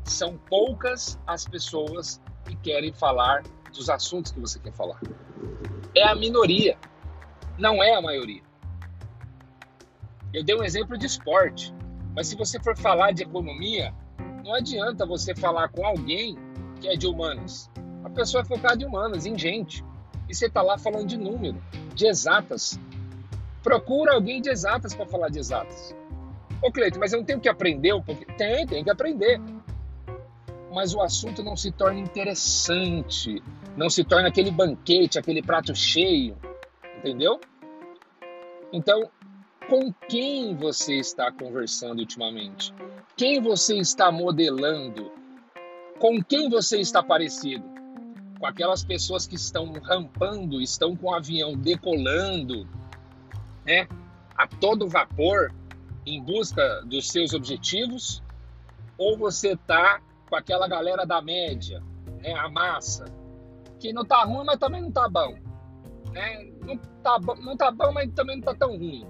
são 0.09 0.37
poucas 0.49 1.19
as 1.27 1.45
pessoas 1.45 2.21
que 2.45 2.55
querem 2.57 2.93
falar 2.93 3.43
dos 3.73 3.89
assuntos 3.89 4.31
que 4.31 4.39
você 4.39 4.59
quer 4.59 4.73
falar. 4.73 4.99
É 5.95 6.07
a 6.07 6.15
minoria, 6.15 6.77
não 7.57 7.81
é 7.83 7.95
a 7.95 8.01
maioria. 8.01 8.41
Eu 10.33 10.43
dei 10.43 10.55
um 10.55 10.63
exemplo 10.63 10.97
de 10.97 11.05
esporte, 11.05 11.73
mas 12.15 12.27
se 12.27 12.35
você 12.35 12.59
for 12.59 12.77
falar 12.77 13.11
de 13.11 13.23
economia, 13.23 13.93
não 14.43 14.53
adianta 14.53 15.05
você 15.05 15.33
falar 15.33 15.69
com 15.69 15.85
alguém 15.85 16.37
que 16.79 16.87
é 16.87 16.95
de 16.95 17.07
humanas. 17.07 17.69
A 18.03 18.09
pessoa 18.09 18.41
é 18.41 18.45
focada 18.45 18.81
em 18.81 18.85
humanas, 18.85 19.25
em 19.25 19.37
gente. 19.37 19.83
E 20.29 20.35
você 20.35 20.47
está 20.47 20.61
lá 20.61 20.77
falando 20.77 21.07
de 21.07 21.17
número, 21.17 21.61
de 21.95 22.05
exatas. 22.05 22.79
Procura 23.63 24.13
alguém 24.13 24.41
de 24.41 24.49
exatas 24.49 24.93
para 24.93 25.05
falar 25.05 25.29
de 25.29 25.39
exatas. 25.39 25.95
Ô 26.61 26.71
Cleiton, 26.71 26.99
mas 26.99 27.13
eu 27.13 27.19
não 27.19 27.25
tenho 27.25 27.39
que 27.39 27.49
aprender 27.49 27.93
um 27.93 28.01
pouquinho? 28.01 28.37
Tem, 28.37 28.65
tem 28.65 28.83
que 28.83 28.89
aprender 28.89 29.39
mas 30.77 30.93
o 30.93 31.01
assunto 31.01 31.43
não 31.43 31.55
se 31.55 31.71
torna 31.71 31.99
interessante, 31.99 33.41
não 33.75 33.89
se 33.89 34.03
torna 34.03 34.27
aquele 34.27 34.51
banquete, 34.51 35.17
aquele 35.17 35.41
prato 35.41 35.73
cheio, 35.75 36.37
entendeu? 37.07 37.39
Então, 38.73 39.09
com 39.69 39.93
quem 40.09 40.55
você 40.55 40.95
está 40.95 41.31
conversando 41.31 41.99
ultimamente? 41.99 42.73
Quem 43.15 43.41
você 43.41 43.77
está 43.77 44.11
modelando? 44.11 45.11
Com 45.99 46.21
quem 46.21 46.49
você 46.49 46.79
está 46.79 47.01
parecido? 47.01 47.65
Com 48.39 48.45
aquelas 48.45 48.83
pessoas 48.83 49.25
que 49.25 49.35
estão 49.35 49.71
rampando, 49.81 50.61
estão 50.61 50.95
com 50.95 51.07
o 51.07 51.13
avião 51.13 51.55
decolando, 51.55 52.67
né? 53.65 53.87
A 54.35 54.47
todo 54.47 54.87
vapor 54.87 55.51
em 56.05 56.21
busca 56.21 56.81
dos 56.85 57.09
seus 57.09 57.33
objetivos? 57.33 58.21
Ou 58.97 59.17
você 59.17 59.53
está 59.53 60.01
com 60.29 60.35
aquela 60.35 60.67
galera 60.67 61.05
da 61.05 61.21
média, 61.21 61.81
né, 62.21 62.33
a 62.33 62.49
massa, 62.49 63.05
que 63.79 63.93
não 63.93 64.03
tá 64.03 64.23
ruim, 64.23 64.45
mas 64.45 64.57
também 64.57 64.81
não 64.81 64.91
tá 64.91 65.07
bom. 65.07 65.46
Né? 66.17 66.51
Não, 66.65 66.77
tá, 67.03 67.19
não 67.41 67.55
tá 67.55 67.69
bom, 67.69 67.91
mas 67.91 68.11
também 68.13 68.37
não 68.37 68.43
tá 68.43 68.55
tão 68.55 68.77
ruim. 68.77 69.05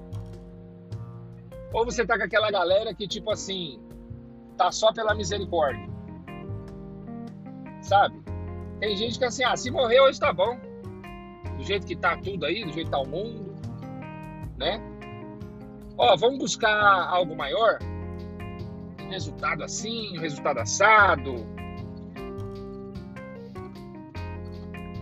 Ou 1.73 1.85
você 1.85 2.05
tá 2.05 2.17
com 2.17 2.23
aquela 2.23 2.51
galera 2.51 2.93
que, 2.93 3.07
tipo 3.07 3.31
assim, 3.31 3.79
tá 4.57 4.71
só 4.71 4.91
pela 4.91 5.15
misericórdia. 5.15 5.87
Sabe? 7.81 8.21
Tem 8.79 8.95
gente 8.97 9.17
que 9.17 9.25
assim, 9.25 9.43
ah, 9.43 9.55
se 9.55 9.71
morrer 9.71 10.01
hoje 10.01 10.19
tá 10.19 10.33
bom. 10.33 10.57
Do 11.57 11.63
jeito 11.63 11.87
que 11.87 11.95
tá 11.95 12.17
tudo 12.17 12.45
aí, 12.45 12.63
do 12.63 12.71
jeito 12.71 12.87
que 12.87 12.91
tá 12.91 12.99
o 12.99 13.07
mundo, 13.07 13.55
né? 14.57 14.79
Ó, 15.97 16.15
vamos 16.15 16.37
buscar 16.39 17.07
algo 17.09 17.35
maior? 17.35 17.79
resultado 19.07 19.63
assim, 19.63 20.17
resultado 20.19 20.59
assado. 20.59 21.45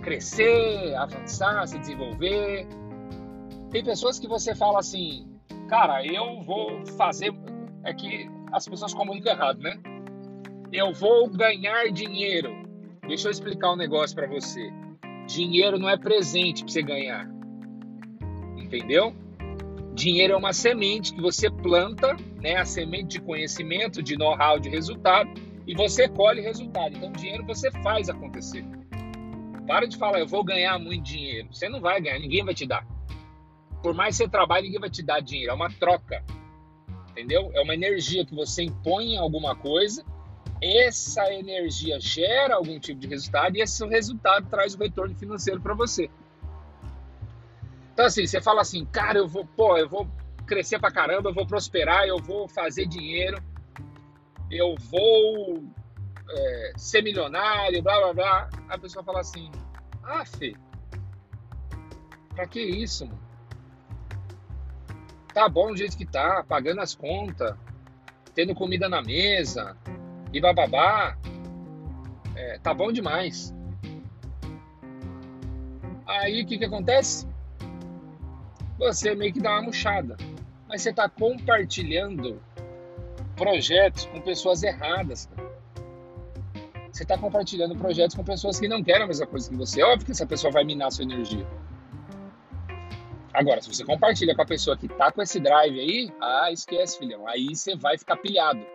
Crescer, 0.05 0.93
avançar, 0.95 1.67
se 1.67 1.79
desenvolver. 1.79 2.67
Tem 3.71 3.83
pessoas 3.83 4.19
que 4.19 4.27
você 4.27 4.53
fala 4.53 4.77
assim, 4.77 5.27
cara, 5.67 6.05
eu 6.05 6.41
vou 6.43 6.85
fazer. 6.95 7.33
É 7.83 7.91
que 7.91 8.29
as 8.53 8.67
pessoas 8.67 8.93
comunicam 8.93 9.33
errado, 9.33 9.59
né? 9.59 9.79
Eu 10.71 10.93
vou 10.93 11.27
ganhar 11.27 11.91
dinheiro. 11.91 12.51
Deixa 13.07 13.27
eu 13.27 13.31
explicar 13.31 13.73
um 13.73 13.75
negócio 13.75 14.15
para 14.15 14.27
você. 14.27 14.71
Dinheiro 15.25 15.79
não 15.79 15.89
é 15.89 15.97
presente 15.97 16.63
para 16.63 16.71
você 16.71 16.83
ganhar. 16.83 17.27
Entendeu? 18.55 19.11
Dinheiro 19.95 20.33
é 20.33 20.37
uma 20.37 20.53
semente 20.53 21.15
que 21.15 21.21
você 21.21 21.49
planta, 21.49 22.15
né? 22.39 22.57
A 22.57 22.65
semente 22.65 23.17
de 23.17 23.21
conhecimento, 23.21 24.03
de 24.03 24.15
know-how, 24.15 24.59
de 24.59 24.69
resultado, 24.69 25.31
e 25.65 25.73
você 25.73 26.07
colhe 26.07 26.41
resultado. 26.41 26.95
Então, 26.95 27.11
dinheiro 27.11 27.43
você 27.43 27.71
faz 27.81 28.07
acontecer. 28.07 28.63
Para 29.67 29.87
de 29.87 29.97
falar, 29.97 30.19
eu 30.19 30.27
vou 30.27 30.43
ganhar 30.43 30.77
muito 30.77 31.03
dinheiro. 31.03 31.47
Você 31.51 31.67
não 31.67 31.81
vai 31.81 31.99
ganhar, 31.99 32.19
ninguém 32.19 32.43
vai 32.43 32.53
te 32.53 32.65
dar. 32.65 32.85
Por 33.81 33.93
mais 33.93 34.17
que 34.17 34.23
você 34.23 34.29
trabalhe, 34.29 34.65
ninguém 34.65 34.79
vai 34.79 34.89
te 34.89 35.03
dar 35.03 35.19
dinheiro. 35.19 35.51
É 35.51 35.55
uma 35.55 35.69
troca. 35.69 36.23
Entendeu? 37.11 37.51
É 37.53 37.61
uma 37.61 37.73
energia 37.73 38.25
que 38.25 38.35
você 38.35 38.63
impõe 38.63 39.13
em 39.13 39.17
alguma 39.17 39.55
coisa. 39.55 40.03
Essa 40.61 41.33
energia 41.33 41.99
gera 41.99 42.55
algum 42.55 42.79
tipo 42.79 42.99
de 42.99 43.07
resultado 43.07 43.55
e 43.57 43.61
esse 43.61 43.85
resultado 43.87 44.47
traz 44.49 44.75
o 44.75 44.77
retorno 44.77 45.15
financeiro 45.15 45.61
para 45.61 45.73
você. 45.73 46.09
Então, 47.93 48.05
assim, 48.05 48.25
você 48.25 48.41
fala 48.41 48.61
assim, 48.61 48.85
cara, 48.85 49.17
eu 49.19 49.27
vou, 49.27 49.45
pô, 49.45 49.77
eu 49.77 49.87
vou 49.87 50.07
crescer 50.45 50.79
pra 50.79 50.91
caramba, 50.91 51.29
eu 51.29 51.33
vou 51.33 51.47
prosperar, 51.47 52.05
eu 52.05 52.17
vou 52.17 52.47
fazer 52.47 52.85
dinheiro, 52.85 53.41
eu 54.51 54.75
vou 54.75 55.63
é, 56.29 56.73
ser 56.77 57.01
milionário, 57.01 57.81
blá 57.81 57.97
blá 57.99 58.13
blá. 58.13 58.49
A 58.69 58.77
pessoa 58.77 59.03
fala 59.03 59.21
assim: 59.21 59.51
Ah, 60.03 60.25
Fê, 60.25 60.55
pra 62.33 62.47
que 62.47 62.61
isso, 62.61 63.05
mano? 63.05 63.25
Tá 65.33 65.49
bom 65.49 65.71
do 65.71 65.77
jeito 65.77 65.97
que 65.97 66.05
tá, 66.05 66.45
pagando 66.47 66.79
as 66.79 66.95
contas, 66.95 67.55
tendo 68.33 68.55
comida 68.55 68.87
na 68.87 69.01
mesa 69.01 69.75
e 70.31 70.39
bababá. 70.39 71.17
É, 72.35 72.57
tá 72.59 72.73
bom 72.73 72.91
demais. 72.91 73.53
Aí 76.05 76.41
o 76.41 76.45
que, 76.45 76.57
que 76.57 76.65
acontece? 76.65 77.27
Você 78.77 79.15
meio 79.15 79.33
que 79.33 79.41
dá 79.41 79.51
uma 79.51 79.63
murchada. 79.63 80.17
Mas 80.67 80.81
você 80.81 80.89
está 80.89 81.07
compartilhando 81.09 82.41
projetos 83.35 84.05
com 84.05 84.21
pessoas 84.21 84.63
erradas. 84.63 85.27
Cara. 85.27 85.44
Você 86.95 87.03
está 87.03 87.17
compartilhando 87.17 87.75
projetos 87.75 88.15
com 88.15 88.23
pessoas 88.23 88.57
que 88.57 88.69
não 88.69 88.81
querem 88.81 89.03
a 89.03 89.07
mesma 89.07 89.27
coisa 89.27 89.49
que 89.49 89.55
você. 89.57 89.81
É 89.81 89.85
óbvio 89.85 90.05
que 90.05 90.11
essa 90.13 90.25
pessoa 90.25 90.49
vai 90.49 90.63
minar 90.63 90.87
a 90.87 90.91
sua 90.91 91.03
energia. 91.03 91.45
Agora, 93.33 93.61
se 93.61 93.67
você 93.67 93.83
compartilha 93.83 94.33
com 94.33 94.41
a 94.41 94.45
pessoa 94.45 94.77
que 94.77 94.87
tá 94.87 95.11
com 95.11 95.21
esse 95.21 95.37
drive 95.37 95.77
aí, 95.77 96.09
ah, 96.21 96.49
esquece, 96.53 96.97
filhão. 96.97 97.27
Aí 97.27 97.53
você 97.53 97.75
vai 97.75 97.97
ficar 97.97 98.15
pilhado. 98.15 98.65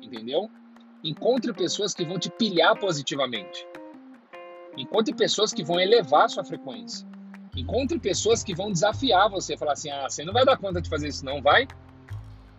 Entendeu? 0.00 0.48
Encontre 1.02 1.52
pessoas 1.52 1.92
que 1.92 2.04
vão 2.04 2.16
te 2.16 2.30
pilhar 2.30 2.78
positivamente. 2.78 3.66
Encontre 4.76 5.12
pessoas 5.12 5.52
que 5.52 5.64
vão 5.64 5.80
elevar 5.80 6.26
a 6.26 6.28
sua 6.28 6.44
frequência. 6.44 7.04
Encontre 7.56 7.98
pessoas 7.98 8.44
que 8.44 8.54
vão 8.54 8.70
desafiar 8.70 9.28
você. 9.28 9.56
Falar 9.56 9.72
assim, 9.72 9.90
ah, 9.90 10.08
você 10.08 10.22
não 10.22 10.32
vai 10.32 10.44
dar 10.44 10.56
conta 10.58 10.80
de 10.80 10.88
fazer 10.88 11.08
isso, 11.08 11.24
não 11.24 11.42
vai? 11.42 11.66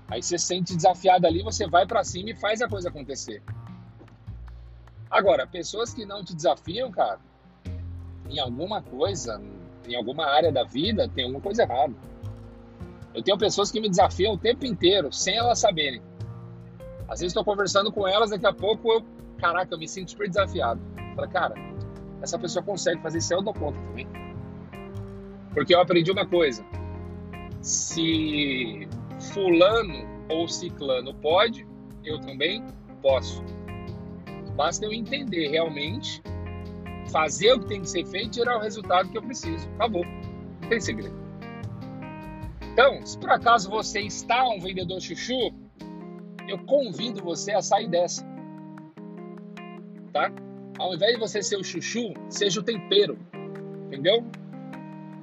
Aí 0.10 0.22
você 0.22 0.38
se 0.38 0.46
sente 0.46 0.76
desafiado 0.76 1.26
ali, 1.26 1.42
você 1.42 1.66
vai 1.70 1.88
para 1.88 2.04
cima 2.04 2.32
e 2.32 2.36
faz 2.36 2.62
a 2.62 2.68
coisa 2.68 2.90
acontecer. 2.90 3.42
Agora, 5.10 5.48
pessoas 5.48 5.94
que 5.94 6.06
não 6.06 6.24
te 6.24 6.36
desafiam, 6.36 6.92
cara, 6.92 7.20
em 8.30 8.40
alguma 8.40 8.82
coisa, 8.82 9.42
em 9.88 9.96
alguma 9.96 10.26
área 10.26 10.52
da 10.52 10.64
vida, 10.64 11.08
tem 11.08 11.26
alguma 11.26 11.42
coisa 11.42 11.64
errada. 11.64 11.94
Eu 13.14 13.24
tenho 13.24 13.38
pessoas 13.38 13.72
que 13.72 13.80
me 13.80 13.90
desafiam 13.90 14.34
o 14.34 14.38
tempo 14.38 14.66
inteiro, 14.66 15.12
sem 15.12 15.38
elas 15.38 15.60
saberem. 15.60 16.02
Às 17.08 17.22
vezes 17.22 17.28
estou 17.28 17.44
conversando 17.44 17.92
com 17.92 18.08
elas, 18.08 18.30
daqui 18.30 18.46
a 18.46 18.54
pouco 18.54 18.92
eu, 18.92 19.04
caraca, 19.38 19.74
eu 19.74 19.80
me 19.80 19.88
sinto 19.88 20.12
super 20.12 20.28
desafiado. 20.28 20.82
Fala, 21.16 21.28
cara, 21.28 21.56
essa 22.22 22.38
pessoa 22.38 22.64
consegue 22.64 23.02
fazer 23.02 23.20
isso, 23.20 23.34
eu 23.34 23.42
dou 23.42 23.54
conta 23.54 23.80
também. 23.80 24.08
Porque 25.54 25.74
eu 25.74 25.80
aprendi 25.80 26.12
uma 26.12 26.26
coisa: 26.26 26.64
se 27.62 28.88
Fulano 29.34 30.06
ou 30.30 30.48
Ciclano 30.48 31.14
pode, 31.16 31.66
eu 32.04 32.20
também 32.20 32.64
posso. 33.02 33.44
Basta 34.58 34.84
eu 34.84 34.92
entender 34.92 35.50
realmente, 35.50 36.20
fazer 37.12 37.54
o 37.54 37.60
que 37.60 37.68
tem 37.68 37.82
que 37.82 37.90
ser 37.90 38.04
feito 38.08 38.26
e 38.26 38.42
tirar 38.42 38.58
o 38.58 38.60
resultado 38.60 39.08
que 39.08 39.18
eu 39.18 39.22
preciso. 39.22 39.70
Acabou. 39.76 40.04
Não 40.04 40.70
tem 40.70 40.82
segredo. 40.82 41.16
Então, 42.74 43.06
se 43.06 43.18
por 43.20 43.30
acaso 43.30 43.70
você 43.70 44.02
está 44.02 44.44
um 44.50 44.60
vendedor 44.60 45.00
chuchu, 45.00 45.54
eu 46.48 46.58
convido 46.66 47.24
você 47.24 47.52
a 47.54 47.62
sair 47.62 47.88
dessa. 47.88 48.26
Tá? 50.12 50.32
Ao 50.80 50.96
invés 50.96 51.14
de 51.14 51.20
você 51.20 51.44
ser 51.44 51.58
o 51.58 51.64
chuchu, 51.64 52.16
seja 52.28 52.60
o 52.60 52.64
tempero. 52.64 53.16
Entendeu? 53.86 54.26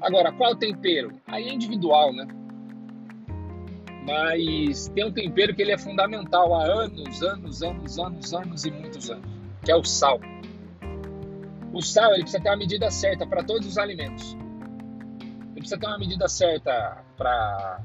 Agora, 0.01 0.31
qual 0.33 0.55
tempero? 0.55 1.11
Aí 1.27 1.49
é 1.49 1.53
individual, 1.53 2.12
né? 2.12 2.27
Mas 4.05 4.88
tem 4.88 5.05
um 5.05 5.12
tempero 5.12 5.55
que 5.55 5.62
ele 5.62 5.73
é 5.73 5.79
fundamental 5.79 6.55
há 6.55 6.64
anos, 6.64 7.23
anos, 7.23 7.62
anos, 7.62 7.99
anos, 7.99 8.35
anos 8.35 8.64
e 8.64 8.71
muitos 8.71 9.11
anos, 9.11 9.25
que 9.64 9.73
é 9.73 9.77
o 9.77 9.83
sal. 9.83 10.21
O 11.73 11.81
sal 11.81 12.12
ele 12.12 12.23
precisa 12.23 12.43
ter 12.43 12.51
uma 12.51 12.57
medida 12.57 12.90
certa 12.90 13.27
para 13.27 13.43
todos 13.43 13.67
os 13.67 13.79
alimentos. 13.79 14.35
Ele 14.35 15.61
precisa 15.61 15.79
ter 15.79 15.87
uma 15.87 15.99
medida 15.99 16.29
certa 16.29 17.03
para 17.17 17.81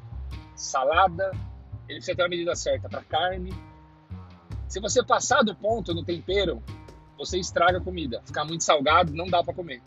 salada, 0.55 1.31
ele 1.87 1.97
precisa 1.97 2.15
ter 2.15 2.23
uma 2.23 2.29
medida 2.29 2.55
certa 2.55 2.89
para 2.89 3.01
carne. 3.03 3.53
Se 4.67 4.79
você 4.79 5.03
passar 5.03 5.41
do 5.41 5.55
ponto 5.55 5.93
no 5.93 6.03
tempero, 6.03 6.61
você 7.17 7.39
estraga 7.39 7.77
a 7.77 7.81
comida. 7.81 8.21
Ficar 8.25 8.43
muito 8.43 8.63
salgado, 8.63 9.13
não 9.13 9.25
dá 9.25 9.43
para 9.43 9.53
comer. 9.53 9.81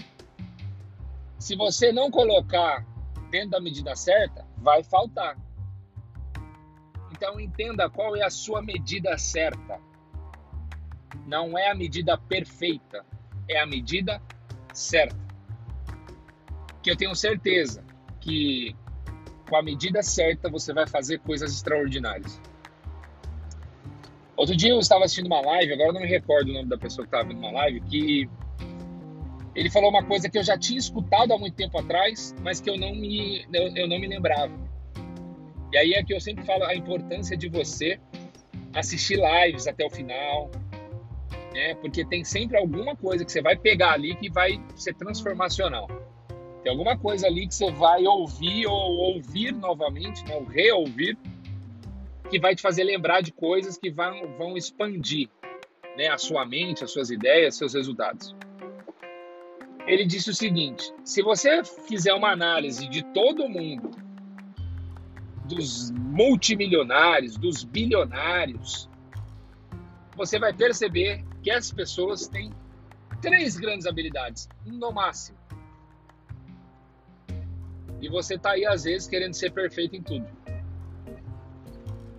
Se 1.39 1.55
você 1.57 1.93
não 1.93 2.11
colocar 2.11 2.87
dentro 3.31 3.51
da 3.51 3.61
medida 3.61 3.95
certa, 3.95 4.47
vai 4.57 4.83
faltar. 4.83 5.37
Então 7.23 7.39
entenda 7.39 7.89
qual 7.89 8.17
é 8.17 8.25
a 8.25 8.31
sua 8.31 8.61
medida 8.61 9.17
certa. 9.17 9.79
Não 11.25 11.57
é 11.57 11.71
a 11.71 11.75
medida 11.75 12.19
perfeita, 12.19 13.07
é 13.49 13.61
a 13.61 13.65
medida 13.65 14.21
certa. 14.75 15.17
Que 16.83 16.91
eu 16.91 16.97
tenho 16.97 17.15
certeza 17.15 17.85
que 18.21 18.75
com 19.49 19.55
a 19.55 19.63
medida 19.63 20.03
certa 20.03 20.51
você 20.51 20.73
vai 20.73 20.85
fazer 20.85 21.21
coisas 21.21 21.53
extraordinárias. 21.53 22.41
Outro 24.37 24.57
dia 24.57 24.71
eu 24.71 24.81
estava 24.81 25.05
assistindo 25.05 25.27
uma 25.27 25.43
live, 25.43 25.75
agora 25.75 25.91
eu 25.91 25.95
não 25.95 26.01
me 26.01 26.09
recordo 26.09 26.51
o 26.51 26.55
nome 26.55 26.69
da 26.69 26.77
pessoa 26.77 27.07
que 27.07 27.15
estava 27.15 27.29
vendo 27.29 27.39
uma 27.39 27.53
live, 27.53 27.83
que 27.83 28.29
ele 29.55 29.71
falou 29.71 29.91
uma 29.91 30.03
coisa 30.03 30.29
que 30.29 30.37
eu 30.37 30.43
já 30.43 30.59
tinha 30.59 30.81
escutado 30.81 31.33
há 31.33 31.39
muito 31.39 31.55
tempo 31.55 31.79
atrás, 31.79 32.35
mas 32.43 32.61
que 32.61 32.69
eu 32.69 32.77
não 32.77 32.93
me, 32.93 33.47
eu, 33.53 33.77
eu 33.77 33.89
não 33.89 34.01
me 34.01 34.09
lembrava. 34.09 34.72
E 35.73 35.79
aí 35.79 35.93
é 35.95 36.05
que 36.05 36.13
eu 36.13 36.21
sempre 36.21 36.45
falo 36.45 36.65
a 36.65 36.75
importância 36.75 37.37
de 37.37 37.49
você 37.49 37.99
assistir 38.75 39.19
lives 39.19 39.67
até 39.67 39.87
o 39.87 39.91
final, 39.91 40.51
né? 41.53 41.75
Porque 41.77 42.05
tem 42.05 42.23
sempre 42.25 42.59
alguma 42.59 42.95
coisa 42.95 43.25
que 43.25 43.33
você 43.33 43.41
vai 43.41 43.57
pegar 43.57 43.93
ali 43.93 44.15
que 44.17 44.31
vai 44.31 44.61
ser 44.75 44.95
transformacional. 44.95 45.89
Tem 46.63 46.71
alguma 46.71 46.97
coisa 46.97 47.27
ali 47.27 47.49
que 47.49 47.55
você 47.55 47.71
vai 47.71 48.07
ouvir 48.07 48.67
ou 48.67 49.15
ouvir 49.15 49.53
novamente, 49.53 50.25
né? 50.27 50.37
ou 50.37 50.45
reouvir, 50.45 51.17
que 52.31 52.39
vai 52.39 52.55
te 52.55 52.63
fazer 52.63 52.85
lembrar 52.85 53.21
de 53.23 53.33
coisas 53.33 53.77
que 53.77 53.91
vão, 53.91 54.29
vão 54.37 54.57
expandir 54.57 55.29
né? 55.97 56.09
a 56.09 56.19
sua 56.19 56.47
mente, 56.47 56.85
as 56.85 56.91
suas 56.91 57.11
ideias, 57.11 57.57
seus 57.57 57.75
resultados. 57.75 58.37
Ele 59.87 60.05
disse 60.05 60.31
o 60.31 60.35
seguinte: 60.35 60.93
se 61.03 61.23
você 61.23 61.65
fizer 61.65 62.13
uma 62.13 62.31
análise 62.31 62.87
de 62.89 63.03
todo 63.13 63.49
mundo 63.49 64.02
dos 65.45 65.91
multimilionários, 65.91 67.37
dos 67.37 67.65
bilionários, 67.65 68.89
você 70.17 70.39
vai 70.39 70.53
perceber 70.53 71.25
que 71.43 71.51
essas 71.51 71.73
pessoas 71.73 72.29
têm 72.29 72.53
três 73.21 73.57
grandes 73.57 73.87
habilidades, 73.87 74.49
no 74.67 74.93
máximo. 74.93 75.39
E 78.01 78.09
você 78.09 78.35
está 78.35 78.51
aí, 78.51 78.67
às 78.67 78.85
vezes, 78.85 79.07
querendo 79.07 79.35
ser 79.35 79.53
perfeito 79.53 79.95
em 79.95 80.03
tudo. 80.03 80.27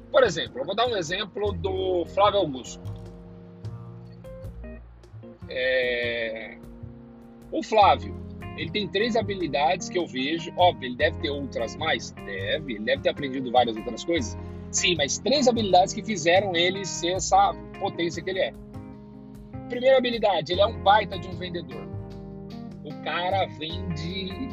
Por 0.09 0.23
exemplo, 0.23 0.59
eu 0.59 0.65
vou 0.65 0.75
dar 0.75 0.87
um 0.87 0.95
exemplo 0.95 1.51
do 1.51 2.05
Flávio 2.05 2.39
Augusto. 2.39 2.81
É... 5.49 6.57
O 7.51 7.61
Flávio, 7.61 8.22
ele 8.57 8.69
tem 8.69 8.87
três 8.87 9.15
habilidades 9.15 9.89
que 9.89 9.97
eu 9.97 10.05
vejo. 10.05 10.51
Óbvio, 10.55 10.87
ele 10.87 10.95
deve 10.95 11.17
ter 11.19 11.29
outras 11.29 11.75
mais? 11.75 12.11
Deve. 12.11 12.73
Ele 12.73 12.83
deve 12.83 13.01
ter 13.01 13.09
aprendido 13.09 13.51
várias 13.51 13.75
outras 13.75 14.03
coisas? 14.03 14.37
Sim, 14.71 14.95
mas 14.95 15.17
três 15.19 15.47
habilidades 15.47 15.93
que 15.93 16.03
fizeram 16.03 16.55
ele 16.55 16.85
ser 16.85 17.13
essa 17.13 17.53
potência 17.79 18.23
que 18.23 18.29
ele 18.29 18.39
é. 18.39 18.53
Primeira 19.69 19.97
habilidade, 19.97 20.51
ele 20.51 20.61
é 20.61 20.65
um 20.65 20.81
baita 20.81 21.17
de 21.17 21.27
um 21.27 21.37
vendedor. 21.37 21.87
O 22.83 22.93
cara 23.03 23.45
vende 23.57 24.49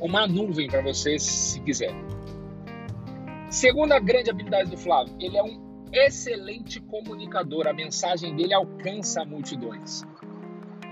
uma 0.00 0.26
nuvem 0.26 0.68
para 0.68 0.82
você 0.82 1.18
se 1.18 1.60
quiser. 1.60 1.92
Segunda 3.50 3.98
grande 4.00 4.30
habilidade 4.30 4.70
do 4.70 4.76
Flávio, 4.76 5.14
ele 5.20 5.36
é 5.36 5.42
um 5.42 5.88
excelente 5.92 6.80
comunicador. 6.80 7.68
A 7.68 7.72
mensagem 7.72 8.34
dele 8.34 8.52
alcança 8.52 9.24
multidões. 9.24 10.04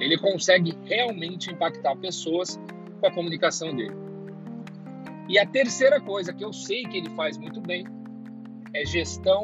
Ele 0.03 0.19
consegue 0.19 0.77
realmente 0.85 1.49
impactar 1.49 1.95
pessoas 1.97 2.61
com 3.01 3.07
a 3.07 3.11
comunicação 3.12 3.75
dele. 3.75 3.95
E 5.29 5.38
a 5.38 5.47
terceira 5.47 6.01
coisa 6.01 6.33
que 6.33 6.45
eu 6.45 6.53
sei 6.53 6.83
que 6.83 6.97
ele 6.99 7.11
faz 7.11 7.38
muito 7.38 7.61
bem 7.61 7.85
é 8.75 8.85
gestão 8.85 9.43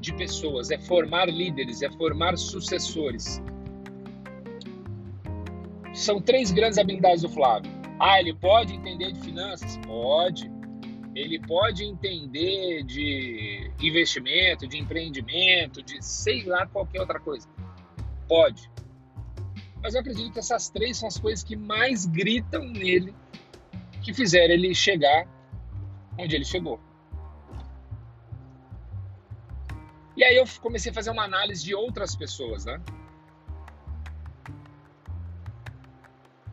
de 0.00 0.14
pessoas, 0.14 0.70
é 0.70 0.78
formar 0.78 1.26
líderes, 1.28 1.82
é 1.82 1.90
formar 1.90 2.38
sucessores. 2.38 3.42
São 5.92 6.22
três 6.22 6.50
grandes 6.52 6.78
habilidades 6.78 7.20
do 7.20 7.28
Flávio. 7.28 7.70
Ah, 8.00 8.18
ele 8.18 8.34
pode 8.34 8.74
entender 8.74 9.12
de 9.12 9.20
finanças? 9.20 9.76
Pode. 9.86 10.50
Ele 11.14 11.38
pode 11.40 11.84
entender 11.84 12.82
de 12.84 13.70
investimento, 13.82 14.66
de 14.66 14.78
empreendimento, 14.78 15.82
de 15.82 16.02
sei 16.02 16.44
lá 16.44 16.66
qualquer 16.66 17.00
outra 17.00 17.20
coisa. 17.20 17.46
Pode. 18.26 18.70
Mas 19.82 19.94
eu 19.94 20.00
acredito 20.00 20.32
que 20.32 20.38
essas 20.38 20.68
três 20.68 20.96
são 20.96 21.08
as 21.08 21.18
coisas 21.18 21.44
que 21.44 21.56
mais 21.56 22.06
gritam 22.06 22.64
nele, 22.64 23.14
que 24.02 24.12
fizeram 24.12 24.54
ele 24.54 24.74
chegar 24.74 25.26
onde 26.18 26.34
ele 26.34 26.44
chegou. 26.44 26.80
E 30.16 30.24
aí 30.24 30.36
eu 30.36 30.44
comecei 30.60 30.90
a 30.90 30.94
fazer 30.94 31.10
uma 31.10 31.24
análise 31.24 31.64
de 31.64 31.74
outras 31.74 32.16
pessoas, 32.16 32.64
né? 32.64 32.80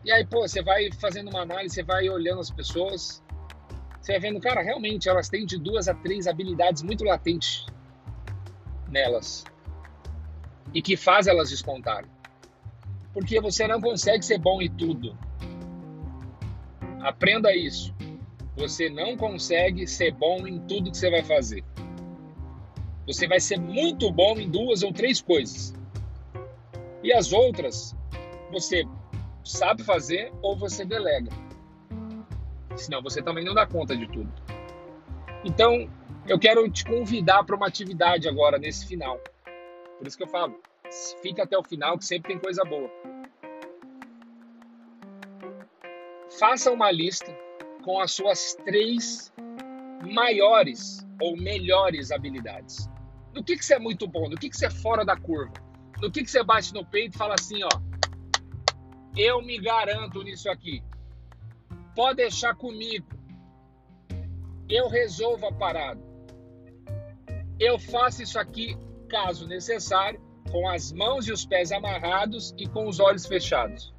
E 0.04 0.12
aí, 0.12 0.24
pô, 0.24 0.48
você 0.48 0.62
vai 0.62 0.92
fazendo 0.92 1.32
uma 1.32 1.42
análise, 1.42 1.74
você 1.74 1.84
vai 1.84 2.08
olhando 2.08 2.40
as 2.40 2.52
pessoas, 2.52 3.24
você 4.00 4.12
vai 4.12 4.22
vendo, 4.22 4.40
cara, 4.40 4.62
realmente 4.62 5.10
elas 5.10 5.30
têm 5.30 5.48
de 5.48 5.58
duas 5.58 5.88
a 5.88 5.96
três 5.96 6.28
habilidades 6.28 6.84
muito 6.84 7.04
latentes 7.04 7.66
nelas 8.88 9.44
e 10.72 10.80
que 10.80 10.96
faz 10.96 11.26
elas 11.26 11.50
despontarem. 11.50 12.15
Porque 13.16 13.40
você 13.40 13.66
não 13.66 13.80
consegue 13.80 14.26
ser 14.26 14.38
bom 14.38 14.62
em 14.62 14.70
tudo. 14.70 15.18
Aprenda 17.00 17.56
isso. 17.56 17.96
Você 18.58 18.90
não 18.90 19.16
consegue 19.16 19.88
ser 19.88 20.12
bom 20.12 20.46
em 20.46 20.60
tudo 20.60 20.92
que 20.92 20.98
você 20.98 21.10
vai 21.10 21.24
fazer. 21.24 21.64
Você 23.08 23.26
vai 23.26 23.40
ser 23.40 23.58
muito 23.58 24.12
bom 24.12 24.38
em 24.38 24.50
duas 24.50 24.84
ou 24.84 24.92
três 24.92 25.22
coisas. 25.22 25.74
E 27.02 27.14
as 27.14 27.32
outras, 27.32 27.96
você 28.52 28.84
sabe 29.46 29.82
fazer 29.82 30.34
ou 30.42 30.58
você 30.58 30.84
delega. 30.84 31.32
Senão 32.76 33.02
você 33.02 33.22
também 33.22 33.46
não 33.46 33.54
dá 33.54 33.66
conta 33.66 33.96
de 33.96 34.08
tudo. 34.08 34.30
Então, 35.46 35.90
eu 36.28 36.38
quero 36.38 36.70
te 36.70 36.84
convidar 36.84 37.46
para 37.46 37.56
uma 37.56 37.68
atividade 37.68 38.28
agora, 38.28 38.58
nesse 38.58 38.86
final. 38.86 39.22
Por 39.98 40.06
isso 40.06 40.18
que 40.18 40.24
eu 40.24 40.28
falo, 40.28 40.60
fica 41.22 41.44
até 41.44 41.58
o 41.58 41.64
final, 41.64 41.98
que 41.98 42.06
sempre 42.06 42.34
tem 42.34 42.40
coisa 42.40 42.64
boa. 42.64 42.90
Faça 46.40 46.72
uma 46.72 46.92
lista 46.92 47.32
com 47.84 48.00
as 48.00 48.12
suas 48.12 48.56
três 48.66 49.32
maiores 50.12 51.06
ou 51.22 51.38
melhores 51.38 52.12
habilidades. 52.12 52.90
No 53.34 53.44
que, 53.44 53.58
que 53.58 53.66
você 53.66 53.76
é 53.76 53.80
muito 53.80 54.08
bom? 54.08 54.30
No 54.30 54.38
que, 54.38 54.50
que 54.50 54.58
você 54.58 54.68
é 54.68 54.72
fora 54.72 55.06
da 55.06 55.16
curva? 55.16 55.54
No 56.02 56.12
que, 56.12 56.24
que 56.24 56.30
você 56.30 56.44
bate 56.44 56.74
no 56.74 56.86
peito 56.86 57.16
e 57.16 57.18
fala 57.18 57.36
assim, 57.36 57.64
ó, 57.64 57.70
eu 59.16 59.42
me 59.42 59.60
garanto 59.60 60.24
nisso 60.24 60.50
aqui. 60.50 60.84
Pode 61.96 62.18
deixar 62.18 62.56
comigo. 62.56 63.08
Eu 64.70 64.90
resolvo 64.90 65.48
a 65.48 65.54
parada. 65.54 66.02
Eu 67.60 67.80
faço 67.80 68.24
isso 68.24 68.38
aqui, 68.38 68.78
caso 69.08 69.48
necessário, 69.48 70.20
com 70.52 70.68
as 70.68 70.92
mãos 70.92 71.28
e 71.28 71.32
os 71.32 71.46
pés 71.46 71.72
amarrados 71.72 72.54
e 72.58 72.68
com 72.68 72.88
os 72.88 73.00
olhos 73.00 73.26
fechados. 73.26 73.94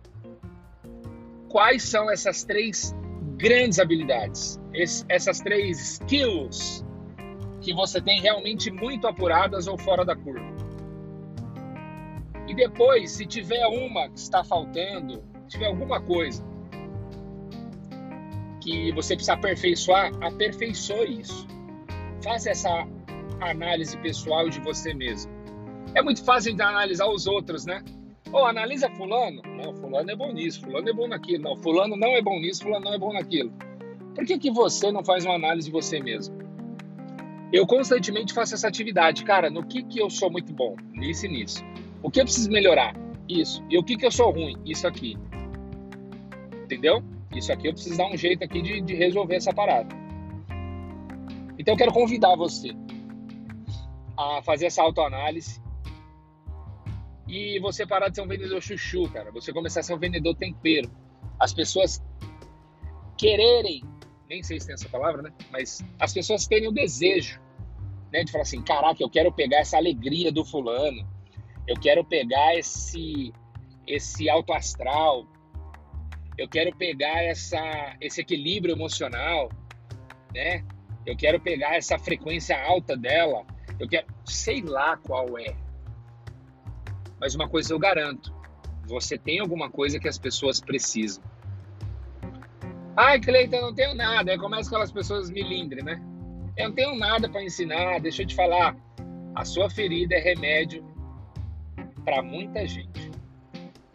Quais 1.48 1.82
são 1.82 2.11
essas 2.11 2.44
três 2.44 2.94
grandes 3.37 3.78
habilidades? 3.78 4.61
essas 5.09 5.40
três 5.40 5.80
skills 5.80 6.85
que 7.62 7.72
você 7.72 7.98
tem 7.98 8.20
realmente 8.20 8.70
muito 8.70 9.06
apuradas 9.06 9.66
ou 9.66 9.78
fora 9.78 10.04
da 10.04 10.14
curva? 10.14 10.54
E 12.46 12.54
depois, 12.54 13.12
se 13.12 13.26
tiver 13.26 13.66
uma 13.66 14.09
que 14.09 14.18
está 14.18 14.44
faltando, 14.44 15.24
tiver 15.48 15.66
alguma 15.66 16.00
coisa 16.00 16.44
que 18.61 18.92
você 18.92 19.14
precisa 19.14 19.35
aperfeiçoar, 19.35 20.12
aperfeiçoe 20.20 21.20
isso. 21.20 21.46
Faça 22.22 22.50
essa 22.50 22.87
análise 23.40 23.96
pessoal 23.98 24.48
de 24.48 24.61
você 24.61 24.92
mesmo. 24.92 25.36
É 25.96 26.02
muito 26.02 26.22
fácil 26.22 26.54
de 26.54 26.61
analisar 26.61 27.09
os 27.09 27.26
outros, 27.26 27.64
né? 27.64 27.82
Ou 28.30 28.42
oh, 28.42 28.44
analisa 28.44 28.90
fulano. 28.90 29.40
Não, 29.46 29.74
fulano 29.76 30.11
é 30.11 30.14
bom 30.14 30.30
nisso, 30.30 30.61
fulano 30.61 30.87
é 30.87 30.92
bom 30.92 31.09
naquilo. 31.09 31.42
Não, 31.42 31.56
fulano 31.56 31.96
não 31.96 32.09
é 32.09 32.20
bom 32.20 32.38
nisso, 32.38 32.64
fulano 32.64 32.85
não 32.85 32.92
é 32.92 32.98
bom 32.98 33.14
naquilo. 33.14 33.50
Por 34.14 34.26
que, 34.26 34.38
que 34.38 34.50
você 34.50 34.92
não 34.92 35.02
faz 35.02 35.24
uma 35.24 35.35
análise 35.35 35.68
de 35.68 35.72
você 35.72 35.98
mesmo? 35.98 36.37
Eu 37.50 37.66
constantemente 37.66 38.35
faço 38.35 38.54
essa 38.54 38.68
atividade. 38.68 39.24
Cara, 39.24 39.48
no 39.48 39.64
que, 39.64 39.82
que 39.85 39.98
eu 39.98 40.11
sou 40.11 40.30
muito 40.30 40.52
bom? 40.52 40.76
Nisso 40.92 41.24
e 41.24 41.28
nisso. 41.30 41.64
O 42.02 42.11
que 42.11 42.20
eu 42.20 42.24
preciso 42.24 42.50
melhorar? 42.50 42.94
Isso. 43.26 43.64
E 43.70 43.78
o 43.78 43.82
que, 43.82 43.96
que 43.96 44.04
eu 44.04 44.11
sou 44.11 44.30
ruim? 44.30 44.54
Isso 44.66 44.87
aqui. 44.87 45.16
Entendeu? 46.62 47.02
Isso 47.35 47.50
aqui 47.50 47.68
eu 47.68 47.72
preciso 47.72 47.96
dar 47.96 48.12
um 48.12 48.16
jeito 48.18 48.44
aqui 48.44 48.61
de, 48.61 48.82
de 48.82 48.94
resolver 48.94 49.37
essa 49.37 49.54
parada. 49.54 49.88
Então 51.59 51.72
eu 51.72 51.78
quero 51.78 51.92
convidar 51.94 52.37
você 52.37 52.76
a 54.14 54.42
fazer 54.42 54.66
essa 54.66 54.82
autoanálise 54.82 55.64
e 57.28 57.58
você 57.58 57.86
parar 57.86 58.08
de 58.08 58.16
ser 58.16 58.22
um 58.22 58.28
vendedor 58.28 58.62
chuchu, 58.62 59.08
cara. 59.10 59.30
Você 59.32 59.52
começar 59.52 59.80
a 59.80 59.82
ser 59.82 59.94
um 59.94 59.98
vendedor 59.98 60.34
tempero. 60.36 60.90
As 61.40 61.52
pessoas 61.52 62.02
quererem, 63.18 63.82
nem 64.28 64.42
sei 64.42 64.60
se 64.60 64.66
tem 64.66 64.74
essa 64.74 64.88
palavra, 64.88 65.22
né? 65.22 65.32
Mas 65.50 65.84
as 65.98 66.12
pessoas 66.12 66.46
terem 66.46 66.68
o 66.68 66.72
desejo, 66.72 67.40
né? 68.12 68.22
De 68.22 68.30
falar 68.30 68.42
assim, 68.42 68.62
caraca, 68.62 69.02
eu 69.02 69.10
quero 69.10 69.32
pegar 69.32 69.58
essa 69.58 69.76
alegria 69.76 70.30
do 70.30 70.44
fulano. 70.44 71.06
Eu 71.66 71.76
quero 71.76 72.04
pegar 72.04 72.56
esse 72.56 73.32
esse 73.86 74.28
alto 74.28 74.52
astral. 74.52 75.26
Eu 76.38 76.48
quero 76.48 76.74
pegar 76.76 77.24
essa 77.24 77.96
esse 78.00 78.20
equilíbrio 78.20 78.74
emocional, 78.74 79.50
né? 80.32 80.64
Eu 81.04 81.16
quero 81.16 81.40
pegar 81.40 81.76
essa 81.76 81.98
frequência 81.98 82.60
alta 82.64 82.96
dela. 82.96 83.44
Eu 83.78 83.88
quero, 83.88 84.06
sei 84.24 84.62
lá 84.62 84.96
qual 84.96 85.38
é. 85.38 85.65
Mas 87.20 87.35
uma 87.35 87.48
coisa 87.48 87.72
eu 87.72 87.79
garanto, 87.79 88.35
você 88.87 89.18
tem 89.18 89.40
alguma 89.40 89.70
coisa 89.70 89.98
que 89.98 90.09
as 90.09 90.18
pessoas 90.18 90.61
precisam. 90.61 91.22
Ai, 92.96 93.20
Cleiton, 93.20 93.57
eu 93.57 93.62
não 93.62 93.74
tenho 93.74 93.94
nada. 93.94 94.33
Aí 94.33 94.38
começa 94.38 94.68
aquelas 94.68 94.90
pessoas 94.90 95.31
milindres, 95.31 95.85
né? 95.85 96.00
Eu 96.57 96.68
não 96.68 96.74
tenho 96.74 96.96
nada 96.96 97.29
para 97.29 97.42
ensinar. 97.42 98.00
Deixa 98.00 98.22
eu 98.22 98.26
te 98.26 98.35
falar. 98.35 98.76
A 99.35 99.44
sua 99.44 99.68
ferida 99.68 100.14
é 100.14 100.18
remédio 100.18 100.83
para 102.05 102.22
muita 102.22 102.66
gente. 102.66 103.11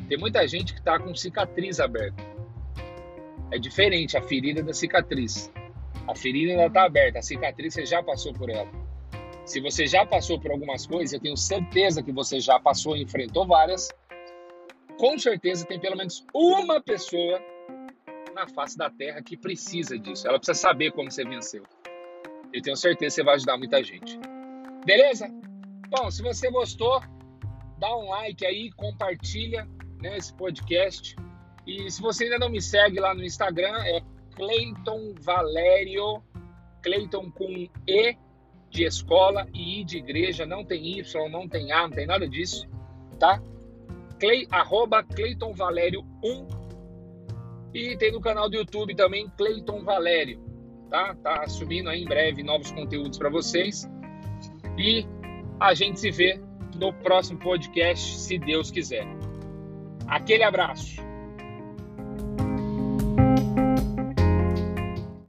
Tem 0.07 0.17
muita 0.17 0.47
gente 0.47 0.73
que 0.73 0.79
está 0.79 0.99
com 0.99 1.15
cicatriz 1.15 1.79
aberta. 1.79 2.21
É 3.49 3.57
diferente 3.57 4.17
a 4.17 4.21
ferida 4.21 4.61
da 4.61 4.73
cicatriz. 4.73 5.51
A 6.07 6.15
ferida 6.15 6.51
ainda 6.51 6.67
está 6.67 6.83
aberta, 6.83 7.19
a 7.19 7.21
cicatriz 7.21 7.73
você 7.73 7.85
já 7.85 8.03
passou 8.03 8.33
por 8.33 8.49
ela. 8.49 8.69
Se 9.51 9.59
você 9.59 9.85
já 9.85 10.05
passou 10.05 10.39
por 10.39 10.49
algumas 10.49 10.87
coisas, 10.87 11.11
eu 11.11 11.19
tenho 11.19 11.35
certeza 11.35 12.01
que 12.01 12.13
você 12.13 12.39
já 12.39 12.57
passou 12.57 12.95
e 12.95 13.03
enfrentou 13.03 13.45
várias. 13.45 13.89
Com 14.97 15.19
certeza 15.19 15.65
tem 15.65 15.77
pelo 15.77 15.97
menos 15.97 16.25
uma 16.33 16.81
pessoa 16.81 17.37
na 18.33 18.47
face 18.47 18.77
da 18.77 18.89
Terra 18.89 19.21
que 19.21 19.35
precisa 19.35 19.99
disso. 19.99 20.25
Ela 20.25 20.39
precisa 20.39 20.57
saber 20.57 20.93
como 20.93 21.11
você 21.11 21.25
venceu. 21.25 21.65
Eu 22.53 22.61
tenho 22.61 22.77
certeza 22.77 23.09
que 23.09 23.15
você 23.15 23.23
vai 23.25 23.35
ajudar 23.35 23.57
muita 23.57 23.83
gente. 23.83 24.17
Beleza? 24.85 25.27
Bom, 25.89 26.09
se 26.09 26.23
você 26.23 26.49
gostou, 26.49 27.01
dá 27.77 27.93
um 27.97 28.07
like 28.07 28.45
aí, 28.45 28.71
compartilha 28.71 29.67
né, 30.01 30.15
esse 30.15 30.33
podcast. 30.33 31.13
E 31.67 31.91
se 31.91 32.01
você 32.01 32.23
ainda 32.23 32.39
não 32.39 32.49
me 32.49 32.61
segue 32.61 33.01
lá 33.01 33.13
no 33.13 33.21
Instagram, 33.21 33.77
é 33.83 34.01
Cleiton 34.33 35.13
Valério, 35.19 36.23
Cleiton 36.81 37.29
com 37.31 37.67
E 37.85 38.15
de 38.71 38.85
escola 38.85 39.45
e 39.53 39.81
I 39.81 39.83
de 39.83 39.97
igreja, 39.97 40.45
não 40.45 40.63
tem 40.63 40.97
Y, 40.97 41.29
não 41.29 41.47
tem 41.47 41.71
A, 41.71 41.83
não 41.83 41.91
tem 41.91 42.07
nada 42.07 42.27
disso, 42.27 42.67
tá? 43.19 43.41
Clay, 44.19 44.47
arroba 44.49 45.03
Cleiton 45.03 45.53
Valério 45.53 46.05
1 46.23 46.47
e 47.73 47.97
tem 47.97 48.11
no 48.11 48.21
canal 48.21 48.49
do 48.49 48.55
YouTube 48.55 48.95
também 48.95 49.29
Cleiton 49.37 49.83
Valério, 49.83 50.41
tá? 50.89 51.13
Tá 51.15 51.47
subindo 51.47 51.89
aí 51.89 52.01
em 52.01 52.05
breve 52.05 52.43
novos 52.43 52.71
conteúdos 52.71 53.17
para 53.17 53.29
vocês 53.29 53.89
e 54.77 55.05
a 55.59 55.73
gente 55.73 55.99
se 55.99 56.09
vê 56.09 56.39
no 56.75 56.93
próximo 56.93 57.39
podcast, 57.39 58.17
se 58.17 58.39
Deus 58.39 58.71
quiser. 58.71 59.05
Aquele 60.07 60.43
abraço. 60.43 61.10